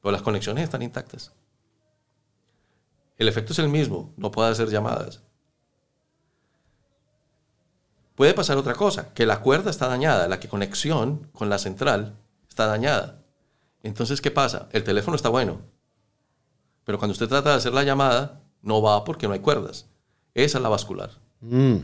pero 0.00 0.10
las 0.10 0.22
conexiones 0.22 0.64
están 0.64 0.82
intactas. 0.82 1.30
El 3.16 3.28
efecto 3.28 3.52
es 3.52 3.60
el 3.60 3.68
mismo, 3.68 4.12
no 4.16 4.32
puede 4.32 4.50
hacer 4.50 4.68
llamadas. 4.68 5.22
Puede 8.16 8.34
pasar 8.34 8.56
otra 8.56 8.74
cosa, 8.74 9.14
que 9.14 9.26
la 9.26 9.42
cuerda 9.42 9.70
está 9.70 9.86
dañada, 9.86 10.26
la 10.26 10.40
que 10.40 10.48
conexión 10.48 11.28
con 11.32 11.48
la 11.48 11.58
central 11.58 12.16
está 12.48 12.66
dañada. 12.66 13.22
Entonces, 13.84 14.20
¿qué 14.20 14.32
pasa? 14.32 14.68
El 14.72 14.82
teléfono 14.82 15.14
está 15.14 15.28
bueno, 15.28 15.60
pero 16.82 16.98
cuando 16.98 17.12
usted 17.12 17.28
trata 17.28 17.50
de 17.50 17.56
hacer 17.58 17.74
la 17.74 17.84
llamada, 17.84 18.40
no 18.60 18.82
va 18.82 19.04
porque 19.04 19.28
no 19.28 19.34
hay 19.34 19.40
cuerdas. 19.40 19.86
Esa 20.34 20.58
es 20.58 20.62
la 20.62 20.68
vascular. 20.68 21.10
Mm. 21.42 21.76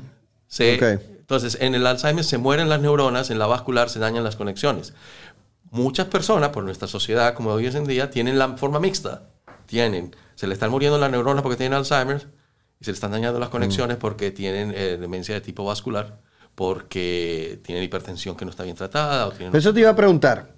Entonces, 1.31 1.59
en 1.61 1.77
el 1.77 1.87
Alzheimer 1.87 2.25
se 2.25 2.39
mueren 2.39 2.69
las 2.69 2.81
neuronas, 2.81 3.31
en 3.31 3.39
la 3.39 3.47
vascular 3.47 3.89
se 3.89 4.01
dañan 4.01 4.25
las 4.25 4.35
conexiones. 4.35 4.95
Muchas 5.71 6.09
personas, 6.09 6.49
por 6.49 6.65
nuestra 6.65 6.89
sociedad, 6.89 7.35
como 7.35 7.51
hoy 7.51 7.69
en 7.69 7.87
día, 7.87 8.11
tienen 8.11 8.37
la 8.37 8.57
forma 8.57 8.81
mixta. 8.81 9.29
Tienen, 9.67 10.17
se 10.35 10.49
le 10.49 10.55
están 10.55 10.73
muriendo 10.73 10.99
las 10.99 11.09
neuronas 11.09 11.45
porque 11.45 11.57
tienen 11.57 11.79
Alzheimer 11.79 12.27
y 12.81 12.85
se 12.85 12.91
le 12.91 12.95
están 12.97 13.13
dañando 13.13 13.39
las 13.39 13.49
conexiones 13.49 13.99
mm. 13.99 14.01
porque 14.01 14.33
tienen 14.33 14.73
eh, 14.75 14.97
demencia 15.01 15.33
de 15.33 15.41
tipo 15.41 15.65
vascular, 15.65 16.19
porque 16.57 17.61
tienen 17.63 17.85
hipertensión 17.85 18.37
que 18.37 18.45
no 18.45 18.51
está 18.51 18.65
bien 18.65 18.75
tratada. 18.75 19.29
O 19.29 19.31
tienen... 19.31 19.55
Eso 19.55 19.73
te 19.73 19.79
iba 19.79 19.91
a 19.91 19.95
preguntar. 19.95 20.57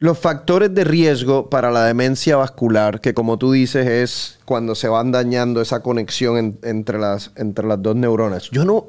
Los 0.00 0.18
factores 0.18 0.74
de 0.74 0.84
riesgo 0.84 1.48
para 1.48 1.70
la 1.70 1.86
demencia 1.86 2.36
vascular, 2.36 3.00
que 3.00 3.14
como 3.14 3.38
tú 3.38 3.52
dices 3.52 3.86
es 3.86 4.38
cuando 4.44 4.74
se 4.74 4.88
van 4.88 5.12
dañando 5.12 5.62
esa 5.62 5.82
conexión 5.82 6.58
entre, 6.62 6.98
las, 6.98 7.32
entre 7.36 7.66
las 7.66 7.80
dos 7.80 7.96
neuronas. 7.96 8.50
Yo 8.50 8.66
no, 8.66 8.88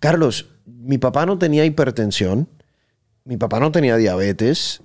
Carlos, 0.00 0.50
mi 0.66 0.98
papá 0.98 1.26
no 1.26 1.38
tenía 1.38 1.64
hipertensión, 1.64 2.48
mi 3.24 3.36
papá 3.36 3.60
no 3.60 3.72
tenía 3.72 3.96
diabetes, 3.96 4.82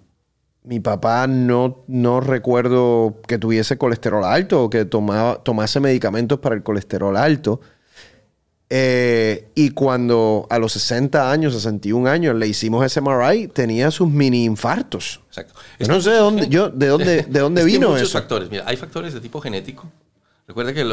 mi 0.63 0.79
papá 0.79 1.27
no, 1.27 1.83
no 1.87 2.21
recuerdo 2.21 3.19
que 3.27 3.37
tuviese 3.37 3.77
colesterol 3.77 4.23
alto 4.23 4.63
o 4.63 4.69
que 4.69 4.85
tomaba, 4.85 5.43
tomase 5.43 5.79
medicamentos 5.79 6.39
para 6.39 6.55
el 6.55 6.63
colesterol 6.63 7.17
alto. 7.17 7.61
Eh, 8.73 9.49
y 9.53 9.71
cuando 9.71 10.47
a 10.49 10.57
los 10.57 10.71
60 10.73 11.29
años, 11.29 11.53
61 11.53 12.07
años, 12.09 12.35
le 12.35 12.47
hicimos 12.47 12.85
ese 12.85 13.01
MRI, 13.01 13.47
tenía 13.49 13.91
sus 13.91 14.09
mini 14.09 14.45
infartos. 14.45 15.19
Exacto. 15.27 15.55
no 15.87 15.99
sé 15.99 16.11
de 16.11 16.17
dónde, 16.17 16.47
yo, 16.47 16.69
de 16.69 16.87
dónde, 16.87 17.23
de 17.23 17.39
dónde 17.39 17.65
vino 17.65 17.87
hay 17.87 17.93
muchos 17.95 18.13
factores. 18.13 18.49
Mira, 18.49 18.63
hay 18.65 18.77
factores 18.77 19.13
de 19.13 19.19
tipo 19.19 19.41
genético. 19.41 19.91
Recuerda 20.47 20.73
que 20.73 20.85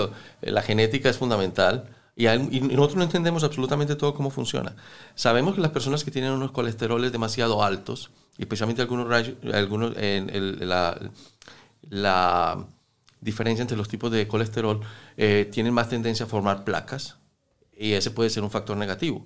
la 0.50 0.62
genética 0.62 1.08
es 1.08 1.18
fundamental. 1.18 1.84
Y, 2.18 2.26
nosotros 2.26 2.96
no 2.96 3.04
entendemos 3.04 3.44
absolutamente 3.44 3.94
todo 3.94 4.12
cómo 4.12 4.30
funciona. 4.30 4.74
Sabemos 5.14 5.54
que 5.54 5.60
las 5.60 5.70
personas 5.70 6.02
que 6.02 6.10
tienen 6.10 6.32
unos 6.32 6.50
colesteroles 6.50 7.12
demasiado 7.12 7.62
altos, 7.62 8.10
especialmente 8.36 8.82
algunos, 8.82 9.06
algunos 9.54 9.96
en 9.96 10.68
la, 10.68 10.98
la, 11.88 12.66
diferencia 13.20 13.62
entre 13.62 13.76
los 13.76 13.86
tipos 13.86 14.10
de 14.10 14.26
colesterol, 14.26 14.80
eh, 15.16 15.48
tienen 15.52 15.72
más 15.72 15.88
tendencia 15.88 16.26
a 16.26 16.28
formar 16.28 16.64
placas 16.64 17.18
y 17.76 17.92
ese 17.92 18.10
puede 18.10 18.30
ser 18.30 18.42
un 18.42 18.50
factor 18.50 18.76
negativo. 18.76 19.24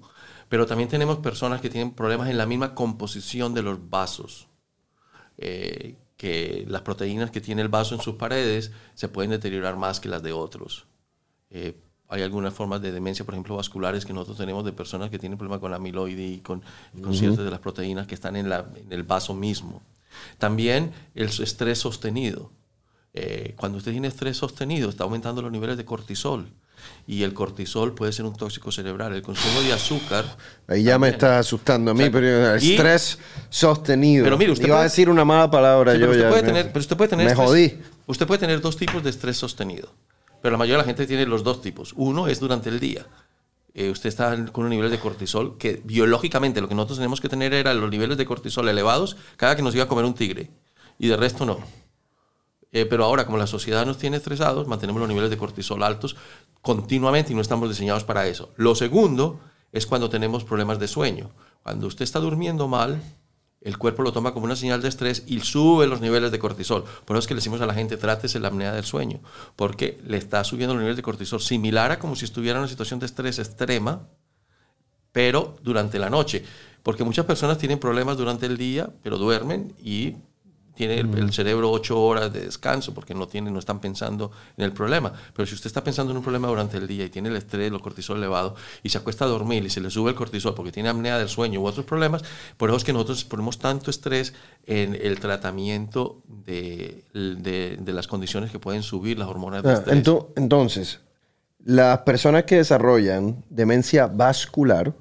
Pero 0.50 0.66
también 0.66 0.90
tenemos 0.90 1.16
personas 1.18 1.62
que 1.62 1.70
tienen 1.70 1.92
problemas 1.92 2.28
en 2.28 2.36
la 2.36 2.44
misma 2.44 2.74
composición 2.74 3.54
de 3.54 3.62
los 3.62 3.88
vasos. 3.88 4.48
Eh, 5.38 5.96
que 6.18 6.66
las 6.68 6.82
proteínas 6.82 7.30
que 7.30 7.40
tiene 7.40 7.62
el 7.62 7.68
vaso 7.68 7.94
en 7.94 8.02
sus 8.02 8.16
paredes 8.16 8.70
se 8.94 9.08
pueden 9.08 9.30
deteriorar 9.30 9.76
más 9.76 9.98
que 9.98 10.10
las 10.10 10.22
de 10.22 10.32
otros. 10.32 10.86
Eh, 11.50 11.74
hay 12.12 12.20
algunas 12.20 12.52
formas 12.52 12.82
de 12.82 12.92
demencia, 12.92 13.24
por 13.24 13.32
ejemplo, 13.32 13.56
vasculares 13.56 14.04
que 14.04 14.12
nosotros 14.12 14.36
tenemos 14.36 14.66
de 14.66 14.72
personas 14.72 15.08
que 15.08 15.18
tienen 15.18 15.38
problemas 15.38 15.60
con 15.60 15.72
amiloide 15.72 16.22
y 16.22 16.38
con, 16.40 16.62
ciertas 17.10 17.42
de 17.42 17.50
las 17.50 17.58
proteínas 17.58 18.06
que 18.06 18.14
están 18.14 18.36
en, 18.36 18.50
la, 18.50 18.66
en, 18.76 18.92
el 18.92 19.02
vaso 19.02 19.32
mismo. 19.32 19.80
También 20.36 20.92
el 21.14 21.28
estrés 21.28 21.78
sostenido. 21.78 22.52
Eh, 23.14 23.54
cuando 23.56 23.78
usted 23.78 23.92
tiene 23.92 24.08
estrés 24.08 24.36
sostenido, 24.36 24.90
está 24.90 25.04
aumentando 25.04 25.40
los 25.40 25.50
niveles 25.50 25.78
de 25.78 25.86
cortisol. 25.86 26.48
Y 27.06 27.22
el 27.22 27.32
cortisol 27.32 27.94
puede 27.94 28.12
ser 28.12 28.26
un 28.26 28.36
tóxico 28.36 28.70
cerebral. 28.70 29.14
El 29.14 29.22
consumo 29.22 29.62
de 29.62 29.72
azúcar. 29.72 30.26
Ahí 30.68 30.82
ya 30.82 30.98
me 30.98 31.08
está 31.08 31.38
asustando 31.38 31.92
a 31.92 31.94
mí, 31.94 32.10
pero 32.10 32.26
el 32.26 32.62
estrés 32.62 33.18
sostenido. 33.48 34.24
Pero 34.24 34.36
mire, 34.36 34.52
usted 34.52 34.66
iba 34.66 34.80
a 34.80 34.82
decir 34.82 35.08
una 35.08 35.24
mala 35.24 35.50
palabra. 35.50 35.94
yo 35.94 36.00
pero, 36.00 36.12
usted 36.12 36.28
puede 36.28 36.64
pero 36.64 36.80
usted 36.80 36.96
puede 36.98 37.08
tener. 37.08 37.26
Me 37.26 37.34
jodí. 37.34 37.78
Usted 38.06 38.26
puede 38.26 38.40
tener 38.40 38.60
dos 38.60 38.76
tipos 38.76 39.02
de 39.02 39.08
estrés 39.08 39.38
sostenido. 39.38 39.88
Pero 40.42 40.52
la 40.52 40.58
mayoría 40.58 40.78
de 40.78 40.82
la 40.82 40.86
gente 40.86 41.06
tiene 41.06 41.24
los 41.24 41.44
dos 41.44 41.62
tipos. 41.62 41.94
Uno 41.96 42.26
es 42.26 42.40
durante 42.40 42.68
el 42.68 42.80
día. 42.80 43.06
Eh, 43.74 43.90
usted 43.90 44.08
está 44.08 44.36
con 44.52 44.64
un 44.64 44.70
nivel 44.70 44.90
de 44.90 44.98
cortisol 44.98 45.56
que 45.56 45.80
biológicamente 45.84 46.60
lo 46.60 46.68
que 46.68 46.74
nosotros 46.74 46.98
tenemos 46.98 47.20
que 47.20 47.28
tener 47.28 47.54
era 47.54 47.72
los 47.72 47.90
niveles 47.90 48.18
de 48.18 48.26
cortisol 48.26 48.68
elevados 48.68 49.16
cada 49.36 49.56
que 49.56 49.62
nos 49.62 49.74
iba 49.74 49.84
a 49.84 49.88
comer 49.88 50.04
un 50.04 50.14
tigre. 50.14 50.50
Y 50.98 51.06
de 51.06 51.16
resto 51.16 51.46
no. 51.46 51.60
Eh, 52.72 52.86
pero 52.86 53.04
ahora, 53.04 53.24
como 53.24 53.38
la 53.38 53.46
sociedad 53.46 53.86
nos 53.86 53.98
tiene 53.98 54.16
estresados, 54.16 54.66
mantenemos 54.66 55.00
los 55.00 55.08
niveles 55.08 55.30
de 55.30 55.36
cortisol 55.36 55.82
altos 55.82 56.16
continuamente 56.60 57.32
y 57.32 57.34
no 57.34 57.40
estamos 57.40 57.68
diseñados 57.68 58.04
para 58.04 58.26
eso. 58.26 58.50
Lo 58.56 58.74
segundo 58.74 59.40
es 59.72 59.86
cuando 59.86 60.10
tenemos 60.10 60.44
problemas 60.44 60.78
de 60.78 60.88
sueño. 60.88 61.30
Cuando 61.62 61.86
usted 61.86 62.02
está 62.02 62.18
durmiendo 62.18 62.68
mal, 62.68 63.00
el 63.64 63.78
cuerpo 63.78 64.02
lo 64.02 64.12
toma 64.12 64.32
como 64.32 64.44
una 64.44 64.56
señal 64.56 64.82
de 64.82 64.88
estrés 64.88 65.22
y 65.26 65.40
sube 65.40 65.86
los 65.86 66.00
niveles 66.00 66.30
de 66.32 66.38
cortisol. 66.38 66.84
Por 67.04 67.16
eso 67.16 67.20
es 67.20 67.26
que 67.26 67.34
le 67.34 67.38
decimos 67.38 67.60
a 67.60 67.66
la 67.66 67.74
gente, 67.74 67.96
trátese 67.96 68.40
la 68.40 68.48
apnea 68.48 68.72
del 68.72 68.84
sueño, 68.84 69.20
porque 69.56 70.00
le 70.04 70.16
está 70.16 70.42
subiendo 70.44 70.74
los 70.74 70.80
niveles 70.80 70.96
de 70.96 71.02
cortisol 71.02 71.40
similar 71.40 71.92
a 71.92 71.98
como 71.98 72.16
si 72.16 72.24
estuviera 72.24 72.58
en 72.58 72.62
una 72.62 72.68
situación 72.68 73.00
de 73.00 73.06
estrés 73.06 73.38
extrema, 73.38 74.08
pero 75.12 75.56
durante 75.62 75.98
la 75.98 76.10
noche. 76.10 76.44
Porque 76.82 77.04
muchas 77.04 77.26
personas 77.26 77.58
tienen 77.58 77.78
problemas 77.78 78.16
durante 78.16 78.46
el 78.46 78.56
día, 78.56 78.90
pero 79.02 79.18
duermen 79.18 79.74
y 79.78 80.16
tiene 80.74 81.00
el, 81.00 81.32
cerebro 81.32 81.70
ocho 81.70 82.00
horas 82.00 82.32
de 82.32 82.40
descanso 82.40 82.94
porque 82.94 83.14
no, 83.14 83.28
tiene, 83.28 83.50
no 83.50 83.58
están 83.58 83.80
pensando 83.80 84.30
en 84.56 84.64
el 84.64 84.72
problema. 84.72 85.12
Pero 85.34 85.46
si 85.46 85.54
usted 85.54 85.66
está 85.66 85.84
pensando 85.84 86.12
en 86.12 86.16
un 86.16 86.22
problema 86.22 86.48
durante 86.48 86.78
el 86.78 86.86
día 86.86 87.04
y 87.04 87.10
tiene 87.10 87.28
el 87.28 87.36
estrés, 87.36 87.70
el 87.70 87.80
cortisol 87.80 88.18
elevado 88.18 88.54
y 88.82 88.88
se 88.88 88.98
acuesta 88.98 89.24
a 89.24 89.28
dormir 89.28 89.64
y 89.64 89.70
se 89.70 89.80
le 89.80 89.90
sube 89.90 90.10
el 90.10 90.16
cortisol 90.16 90.54
porque 90.54 90.72
tiene 90.72 90.88
apnea 90.88 91.18
del 91.18 91.28
sueño 91.28 91.60
u 91.60 91.66
otros 91.66 91.84
problemas, 91.84 92.22
por 92.56 92.70
eso 92.70 92.78
es 92.78 92.84
que 92.84 92.92
nosotros 92.92 93.24
ponemos 93.24 93.58
tanto 93.58 93.90
estrés 93.90 94.34
en 94.66 94.98
el 95.00 95.20
tratamiento 95.20 96.22
de, 96.26 97.04
de, 97.12 97.92
las 97.92 98.06
condiciones 98.06 98.50
que 98.50 98.58
pueden 98.58 98.82
subir 98.82 99.18
las 99.18 99.28
hormonas 99.28 99.62
de 99.62 99.70
ah, 99.70 99.74
estrés. 99.74 100.04
Entonces, 100.36 101.00
las 101.64 101.98
personas 102.00 102.44
que 102.44 102.56
desarrollan 102.56 103.44
demencia 103.50 104.06
vascular, 104.06 104.94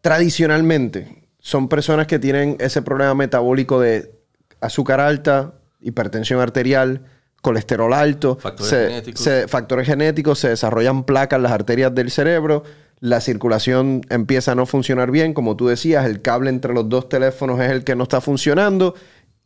tradicionalmente, 0.00 1.26
son 1.40 1.68
personas 1.68 2.06
que 2.06 2.18
tienen 2.18 2.56
ese 2.60 2.82
problema 2.82 3.14
metabólico 3.14 3.80
de 3.80 4.19
azúcar 4.60 5.00
alta, 5.00 5.54
hipertensión 5.80 6.40
arterial, 6.40 7.02
colesterol 7.42 7.92
alto, 7.92 8.38
factores, 8.40 8.88
genéticos. 8.88 9.22
Se, 9.22 9.48
factores 9.48 9.86
genéticos, 9.86 10.38
se 10.38 10.48
desarrollan 10.48 11.04
placas 11.04 11.38
en 11.38 11.42
las 11.44 11.52
arterias 11.52 11.94
del 11.94 12.10
cerebro, 12.10 12.64
la 13.00 13.20
circulación 13.20 14.02
empieza 14.10 14.52
a 14.52 14.54
no 14.54 14.66
funcionar 14.66 15.10
bien, 15.10 15.32
como 15.32 15.56
tú 15.56 15.68
decías, 15.68 16.04
el 16.04 16.20
cable 16.20 16.50
entre 16.50 16.74
los 16.74 16.88
dos 16.88 17.08
teléfonos 17.08 17.58
es 17.60 17.70
el 17.70 17.82
que 17.82 17.96
no 17.96 18.02
está 18.02 18.20
funcionando 18.20 18.94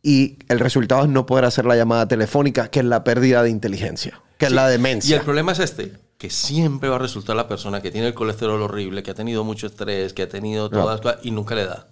y 0.03 0.37
el 0.49 0.59
resultado 0.59 1.03
es 1.03 1.09
no 1.09 1.25
poder 1.25 1.45
hacer 1.45 1.65
la 1.65 1.75
llamada 1.75 2.07
telefónica, 2.07 2.67
que 2.67 2.79
es 2.79 2.85
la 2.85 3.03
pérdida 3.03 3.41
de 3.43 3.49
inteligencia, 3.49 4.21
que 4.37 4.47
es 4.47 4.51
la 4.51 4.67
demencia. 4.67 5.15
Y 5.15 5.19
el 5.19 5.25
problema 5.25 5.53
es 5.53 5.59
este, 5.59 5.93
que 6.17 6.29
siempre 6.29 6.89
va 6.89 6.97
a 6.97 6.99
resultar 6.99 7.35
la 7.35 7.47
persona 7.47 7.81
que 7.81 7.91
tiene 7.91 8.07
el 8.07 8.13
colesterol 8.13 8.61
horrible, 8.61 9.03
que 9.03 9.11
ha 9.11 9.15
tenido 9.15 9.45
mucho 9.45 9.67
estrés, 9.67 10.13
que 10.13 10.23
ha 10.23 10.29
tenido 10.29 10.69
todas 10.69 10.85
las 10.85 11.01
cosas 11.01 11.19
y 11.23 11.31
nunca 11.31 11.55
le 11.55 11.65
da. 11.65 11.87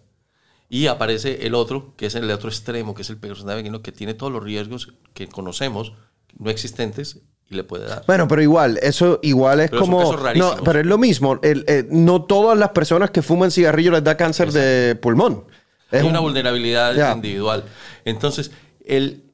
Y 0.74 0.88
aparece 0.88 1.46
el 1.46 1.54
otro, 1.54 1.94
que 1.98 2.08
es 2.08 2.16
el 2.16 2.32
otro 2.32 2.50
extremo, 2.50 2.96
que 2.96 3.04
es 3.04 3.10
el 3.12 3.18
personaje 3.18 3.64
que 3.84 3.92
tiene 3.92 4.16
todos 4.16 4.34
los 4.34 4.44
riesgos 4.44 4.92
que 5.14 5.28
conocemos, 5.28 5.94
no 6.40 6.50
existentes, 6.50 7.20
y 7.48 7.54
le 7.54 7.64
puede 7.64 7.86
dar. 7.86 8.04
Bueno, 8.08 8.28
pero 8.28 8.42
igual, 8.42 8.80
eso 8.82 9.20
igual 9.22 9.60
es 9.60 9.70
como... 9.70 10.18
No, 10.34 10.56
pero 10.66 10.80
es 10.80 10.86
lo 10.88 10.98
mismo. 10.98 11.40
Eh, 11.44 11.88
no 11.92 12.24
todas 12.24 12.58
las 12.58 12.70
personas 12.70 13.12
que 13.12 13.22
fuman 13.22 13.52
cigarrillo 13.52 13.92
les 13.92 14.04
da 14.04 14.18
cáncer 14.18 14.52
de 14.52 14.96
pulmón. 14.96 15.46
Es 15.92 16.02
Hay 16.02 16.10
una 16.10 16.22
vulnerabilidad 16.22 17.14
individual. 17.14 17.66
Entonces, 18.04 18.50
el, 18.84 19.32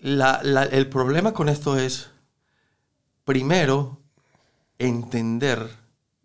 el 0.00 0.86
problema 0.88 1.34
con 1.34 1.50
esto 1.50 1.76
es, 1.76 2.08
primero, 3.26 4.00
entender 4.78 5.68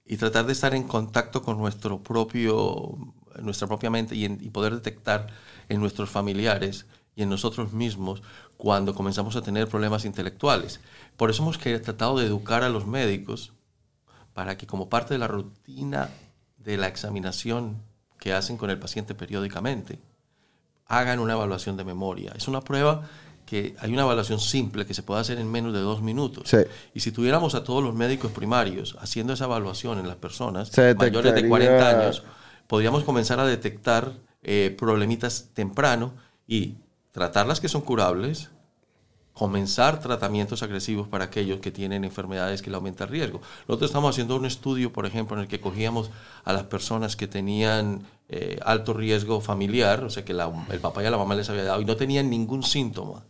y 0.05 0.15
tratar 0.15 0.45
de 0.45 0.53
estar 0.53 0.73
en 0.73 0.83
contacto 0.83 1.41
con 1.41 1.57
nuestro 1.57 2.01
propio, 2.01 2.95
nuestra 3.41 3.67
propia 3.67 3.89
mente 3.89 4.15
y, 4.15 4.25
y 4.25 4.49
poder 4.49 4.73
detectar 4.73 5.27
en 5.69 5.79
nuestros 5.79 6.09
familiares 6.09 6.85
y 7.15 7.23
en 7.23 7.29
nosotros 7.29 7.73
mismos 7.73 8.21
cuando 8.57 8.95
comenzamos 8.95 9.35
a 9.35 9.41
tener 9.41 9.67
problemas 9.67 10.05
intelectuales. 10.05 10.79
Por 11.17 11.29
eso 11.29 11.43
hemos 11.43 11.59
tratado 11.59 12.17
de 12.17 12.25
educar 12.25 12.63
a 12.63 12.69
los 12.69 12.87
médicos 12.87 13.53
para 14.33 14.57
que 14.57 14.67
como 14.67 14.89
parte 14.89 15.13
de 15.13 15.19
la 15.19 15.27
rutina 15.27 16.09
de 16.57 16.77
la 16.77 16.87
examinación 16.87 17.81
que 18.19 18.33
hacen 18.33 18.57
con 18.57 18.69
el 18.69 18.79
paciente 18.79 19.15
periódicamente, 19.15 19.99
hagan 20.87 21.19
una 21.19 21.33
evaluación 21.33 21.77
de 21.77 21.83
memoria. 21.83 22.33
Es 22.35 22.47
una 22.47 22.61
prueba 22.61 23.07
que 23.45 23.75
hay 23.79 23.91
una 23.91 24.03
evaluación 24.03 24.39
simple 24.39 24.85
que 24.85 24.93
se 24.93 25.03
puede 25.03 25.21
hacer 25.21 25.37
en 25.37 25.51
menos 25.51 25.73
de 25.73 25.79
dos 25.79 26.01
minutos. 26.01 26.55
Y 26.93 27.01
si 27.01 27.11
tuviéramos 27.11 27.55
a 27.55 27.63
todos 27.63 27.83
los 27.83 27.93
médicos 27.93 28.31
primarios 28.31 28.95
haciendo 28.99 29.33
esa 29.33 29.45
evaluación 29.45 29.99
en 29.99 30.07
las 30.07 30.15
personas 30.15 30.71
mayores 30.97 31.35
de 31.35 31.47
40 31.47 31.89
años, 31.89 32.23
podríamos 32.73 33.03
comenzar 33.03 33.39
a 33.39 33.45
detectar 33.45 34.13
eh, 34.41 34.75
problemitas 34.75 35.51
temprano 35.53 36.15
y 36.47 36.77
tratar 37.11 37.45
las 37.45 37.59
que 37.59 37.69
son 37.69 37.81
curables, 37.81 38.49
comenzar 39.31 39.99
tratamientos 39.99 40.63
agresivos 40.63 41.07
para 41.07 41.25
aquellos 41.25 41.59
que 41.59 41.69
tienen 41.69 42.03
enfermedades 42.03 42.63
que 42.63 42.71
le 42.71 42.77
aumentan 42.77 43.09
el 43.09 43.11
riesgo. 43.11 43.41
Nosotros 43.67 43.91
estamos 43.91 44.09
haciendo 44.09 44.35
un 44.35 44.47
estudio, 44.47 44.91
por 44.91 45.05
ejemplo, 45.05 45.37
en 45.37 45.43
el 45.43 45.47
que 45.47 45.61
cogíamos 45.61 46.09
a 46.45 46.51
las 46.51 46.63
personas 46.63 47.15
que 47.15 47.27
tenían 47.27 48.07
eh, 48.27 48.57
alto 48.65 48.95
riesgo 48.95 49.39
familiar, 49.39 50.03
o 50.03 50.09
sea, 50.09 50.25
que 50.25 50.31
el 50.31 50.79
papá 50.79 51.03
y 51.03 51.09
la 51.11 51.17
mamá 51.19 51.35
les 51.35 51.51
había 51.51 51.65
dado 51.65 51.79
y 51.79 51.85
no 51.85 51.95
tenían 51.95 52.31
ningún 52.31 52.63
síntoma, 52.63 53.23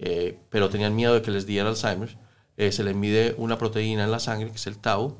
eh, 0.00 0.36
pero 0.50 0.68
tenían 0.68 0.96
miedo 0.96 1.14
de 1.14 1.22
que 1.22 1.30
les 1.30 1.46
diera 1.46 1.68
Alzheimer. 1.68 2.18
Eh, 2.56 2.72
se 2.72 2.82
les 2.82 2.96
mide 2.96 3.36
una 3.38 3.56
proteína 3.56 4.02
en 4.02 4.10
la 4.10 4.18
sangre, 4.18 4.50
que 4.50 4.56
es 4.56 4.66
el 4.66 4.78
tau, 4.78 5.16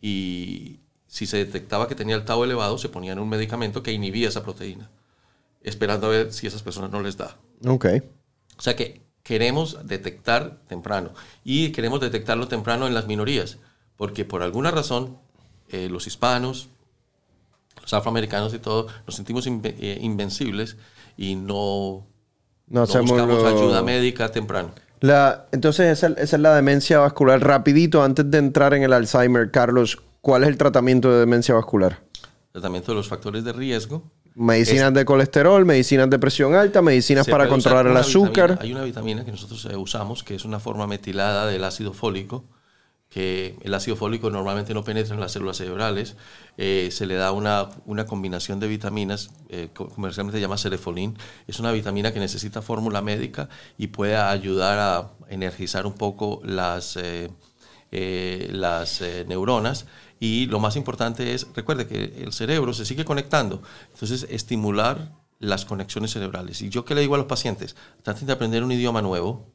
y 0.00 0.78
si 1.10 1.26
se 1.26 1.38
detectaba 1.38 1.88
que 1.88 1.96
tenía 1.96 2.14
el 2.14 2.24
tau 2.24 2.44
elevado, 2.44 2.78
se 2.78 2.88
ponían 2.88 3.18
un 3.18 3.28
medicamento 3.28 3.82
que 3.82 3.90
inhibía 3.90 4.28
esa 4.28 4.44
proteína, 4.44 4.88
esperando 5.60 6.06
a 6.06 6.10
ver 6.10 6.32
si 6.32 6.46
esas 6.46 6.62
personas 6.62 6.92
no 6.92 7.02
les 7.02 7.16
da. 7.16 7.36
Ok. 7.66 7.86
O 8.56 8.62
sea 8.62 8.76
que 8.76 9.02
queremos 9.24 9.78
detectar 9.88 10.60
temprano 10.68 11.10
y 11.42 11.72
queremos 11.72 12.00
detectarlo 12.00 12.46
temprano 12.46 12.86
en 12.86 12.94
las 12.94 13.08
minorías, 13.08 13.58
porque 13.96 14.24
por 14.24 14.42
alguna 14.42 14.70
razón 14.70 15.18
eh, 15.68 15.88
los 15.90 16.06
hispanos, 16.06 16.68
los 17.82 17.92
afroamericanos 17.92 18.54
y 18.54 18.60
todo, 18.60 18.86
nos 19.04 19.16
sentimos 19.16 19.48
eh, 19.48 19.98
invencibles 20.00 20.76
y 21.16 21.34
no, 21.34 22.06
no, 22.68 22.86
buscamos 22.86 23.44
ayuda 23.44 23.82
médica 23.82 24.30
temprano. 24.30 24.70
La, 25.00 25.48
entonces, 25.50 25.86
esa, 25.98 26.14
esa, 26.20 26.36
es 26.36 26.40
la 26.40 26.54
demencia 26.54 27.00
vascular. 27.00 27.42
Rapidito, 27.42 28.04
antes 28.04 28.30
de 28.30 28.38
entrar 28.38 28.74
en 28.74 28.84
el 28.84 28.92
Alzheimer, 28.92 29.50
Carlos, 29.50 30.00
¿cuál 30.20 30.42
es 30.42 30.48
el 30.48 30.56
tratamiento 30.56 31.12
de 31.12 31.20
demencia 31.20 31.54
vascular? 31.54 32.02
Tratamiento 32.52 32.92
de 32.92 32.96
los 32.96 33.08
factores 33.08 33.44
de 33.44 33.52
riesgo 33.52 34.10
Medicinas 34.34 34.94
de 34.94 35.04
colesterol, 35.04 35.64
medicinas 35.66 36.08
de 36.08 36.18
presión 36.18 36.54
alta, 36.54 36.82
medicinas 36.82 37.26
para 37.26 37.48
controlar 37.48 37.86
el 37.88 37.96
azúcar. 37.96 38.58
Hay 38.60 38.72
una 38.72 38.84
vitamina 38.84 39.24
que 39.24 39.32
nosotros 39.32 39.64
eh, 39.66 39.76
usamos 39.76 40.22
que 40.22 40.36
es 40.36 40.44
una 40.44 40.60
forma 40.60 40.86
metilada 40.86 41.46
del 41.46 41.64
ácido 41.64 41.92
fólico, 41.92 42.44
que 43.08 43.56
el 43.62 43.74
ácido 43.74 43.96
fólico 43.96 44.30
normalmente 44.30 44.72
no 44.72 44.84
penetra 44.84 45.14
en 45.14 45.20
las 45.20 45.32
células 45.32 45.56
cerebrales. 45.56 46.14
Eh, 46.56 46.90
se 46.92 47.06
le 47.06 47.16
da 47.16 47.32
una, 47.32 47.70
una 47.86 48.06
combinación 48.06 48.60
de 48.60 48.68
vitaminas, 48.68 49.30
eh, 49.48 49.68
comercialmente 49.74 50.38
se 50.38 50.42
llama 50.42 50.58
cerefolín. 50.58 51.18
Es 51.48 51.58
una 51.58 51.72
vitamina 51.72 52.12
que 52.12 52.20
necesita 52.20 52.62
fórmula 52.62 53.02
médica 53.02 53.48
y 53.78 53.88
puede 53.88 54.16
ayudar 54.16 54.78
a 54.78 55.10
energizar 55.28 55.86
un 55.86 55.94
poco 55.94 56.40
las, 56.44 56.96
las 57.90 59.02
neuronas 59.26 59.86
y 60.20 60.46
lo 60.46 60.60
más 60.60 60.76
importante 60.76 61.34
es, 61.34 61.46
recuerde 61.54 61.86
que 61.86 62.22
el 62.22 62.34
cerebro 62.34 62.74
se 62.74 62.84
sigue 62.84 63.06
conectando. 63.06 63.62
Entonces, 63.94 64.26
estimular 64.30 65.12
las 65.38 65.64
conexiones 65.64 66.12
cerebrales. 66.12 66.60
Y 66.60 66.68
yo 66.68 66.84
qué 66.84 66.94
le 66.94 67.00
digo 67.00 67.14
a 67.14 67.18
los 67.18 67.26
pacientes, 67.26 67.74
traten 68.02 68.26
de 68.26 68.34
aprender 68.34 68.62
un 68.62 68.70
idioma 68.70 69.00
nuevo, 69.00 69.46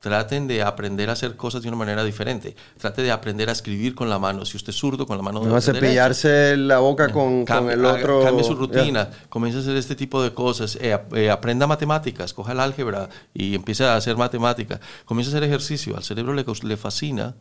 traten 0.00 0.48
de 0.48 0.62
aprender 0.62 1.08
a 1.08 1.12
hacer 1.12 1.36
cosas 1.36 1.62
de 1.62 1.68
una 1.68 1.76
manera 1.76 2.02
diferente. 2.02 2.56
Trate 2.78 3.02
de 3.02 3.12
aprender 3.12 3.48
a 3.48 3.52
escribir 3.52 3.94
con 3.94 4.10
la 4.10 4.18
mano. 4.18 4.44
Si 4.44 4.56
usted 4.56 4.70
es 4.70 4.76
zurdo, 4.76 5.06
con 5.06 5.16
la 5.16 5.22
mano 5.22 5.44
no 5.44 5.54
a 5.54 5.60
cepillarse 5.60 6.56
la 6.56 6.80
boca 6.80 7.12
con, 7.12 7.46
con 7.46 7.70
el 7.70 7.84
otro. 7.84 8.24
Cambie 8.24 8.42
su 8.42 8.56
rutina. 8.56 9.08
Comience 9.28 9.58
a 9.58 9.62
hacer 9.62 9.76
este 9.76 9.94
tipo 9.94 10.20
de 10.20 10.34
cosas. 10.34 10.76
Eh, 10.80 10.98
eh, 11.14 11.30
aprenda 11.30 11.68
matemáticas. 11.68 12.34
Coja 12.34 12.52
el 12.52 12.60
álgebra 12.60 13.08
y 13.32 13.54
empiece 13.54 13.84
a 13.84 13.94
hacer 13.94 14.16
matemática. 14.16 14.80
Comience 15.04 15.30
a 15.30 15.36
hacer 15.36 15.44
ejercicio. 15.44 15.96
Al 15.96 16.02
cerebro 16.02 16.34
le, 16.34 16.44
le 16.44 16.76
fascina 16.76 17.36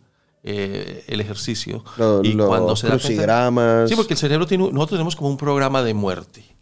eh, 0.47 1.03
el 1.07 1.21
ejercicio. 1.21 1.83
y 2.21 2.35
cuando 2.37 2.75
se 2.75 2.87
crucigramas. 2.87 3.89
sí, 3.89 3.95
porque 3.95 4.13
el 4.13 4.19
cerebro 4.19 4.45
tiene, 4.45 4.65
nosotros 4.65 4.91
tenemos 4.91 5.15
como 5.15 5.29
un 5.29 5.37
programa 5.37 5.81
de 5.81 5.95
muerte 5.95 6.55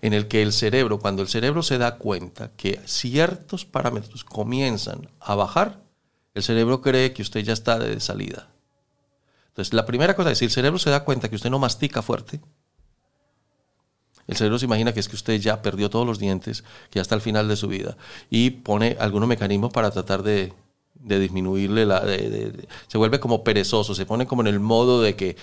en 0.00 0.14
el 0.14 0.26
que 0.26 0.40
el 0.40 0.54
cerebro, 0.54 0.98
cuando 0.98 1.20
el 1.20 1.28
cerebro 1.28 1.62
se 1.62 1.76
da 1.76 1.98
cuenta 1.98 2.52
que 2.56 2.80
ciertos 2.86 3.66
parámetros 3.66 4.24
comienzan 4.24 5.10
a 5.20 5.34
bajar, 5.34 5.82
el 6.32 6.42
cerebro 6.42 6.80
cree 6.80 7.12
que 7.12 7.20
usted 7.20 7.40
ya 7.40 7.52
está 7.52 7.78
de 7.78 8.00
salida. 8.00 8.48
Entonces, 9.48 9.74
la 9.74 9.84
primera 9.84 10.16
cosa 10.16 10.30
es, 10.30 10.38
si 10.38 10.46
el 10.46 10.50
cerebro 10.50 10.78
se 10.78 10.88
da 10.88 11.04
cuenta 11.04 11.28
que 11.28 11.36
usted 11.36 11.50
no 11.50 11.58
mastica 11.58 12.00
fuerte, 12.00 12.40
el 14.26 14.36
cerebro 14.36 14.58
se 14.58 14.64
imagina 14.64 14.94
que 14.94 15.00
es 15.00 15.08
que 15.10 15.16
usted 15.16 15.38
ya 15.38 15.60
perdió 15.60 15.90
todos 15.90 16.06
los 16.06 16.18
dientes, 16.18 16.62
que 16.90 16.96
ya 16.96 17.02
está 17.02 17.14
al 17.14 17.20
final 17.20 17.48
de 17.48 17.56
su 17.56 17.68
vida, 17.68 17.98
y 18.30 18.48
pone 18.48 18.96
algunos 18.98 19.28
mecanismos 19.28 19.72
para 19.74 19.90
tratar 19.90 20.22
de 20.22 20.54
de 20.94 21.18
disminuirle 21.18 21.84
la... 21.86 22.02
se 22.86 22.98
vuelve 22.98 23.20
como 23.20 23.44
perezoso, 23.44 23.94
se 23.94 24.06
pone 24.06 24.26
como 24.26 24.42
en 24.42 24.48
el 24.48 24.60
modo 24.60 25.02
de 25.02 25.16
que 25.16 25.36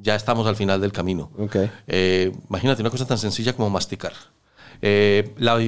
ya 0.00 0.14
estamos 0.14 0.46
al 0.46 0.56
final 0.56 0.80
del 0.80 0.92
camino. 0.92 1.30
Okay. 1.38 1.70
Eh, 1.86 2.32
imagínate 2.48 2.82
una 2.82 2.90
cosa 2.90 3.06
tan 3.06 3.18
sencilla 3.18 3.52
como 3.52 3.70
masticar. 3.70 4.12
Eh, 4.80 5.34
la, 5.38 5.58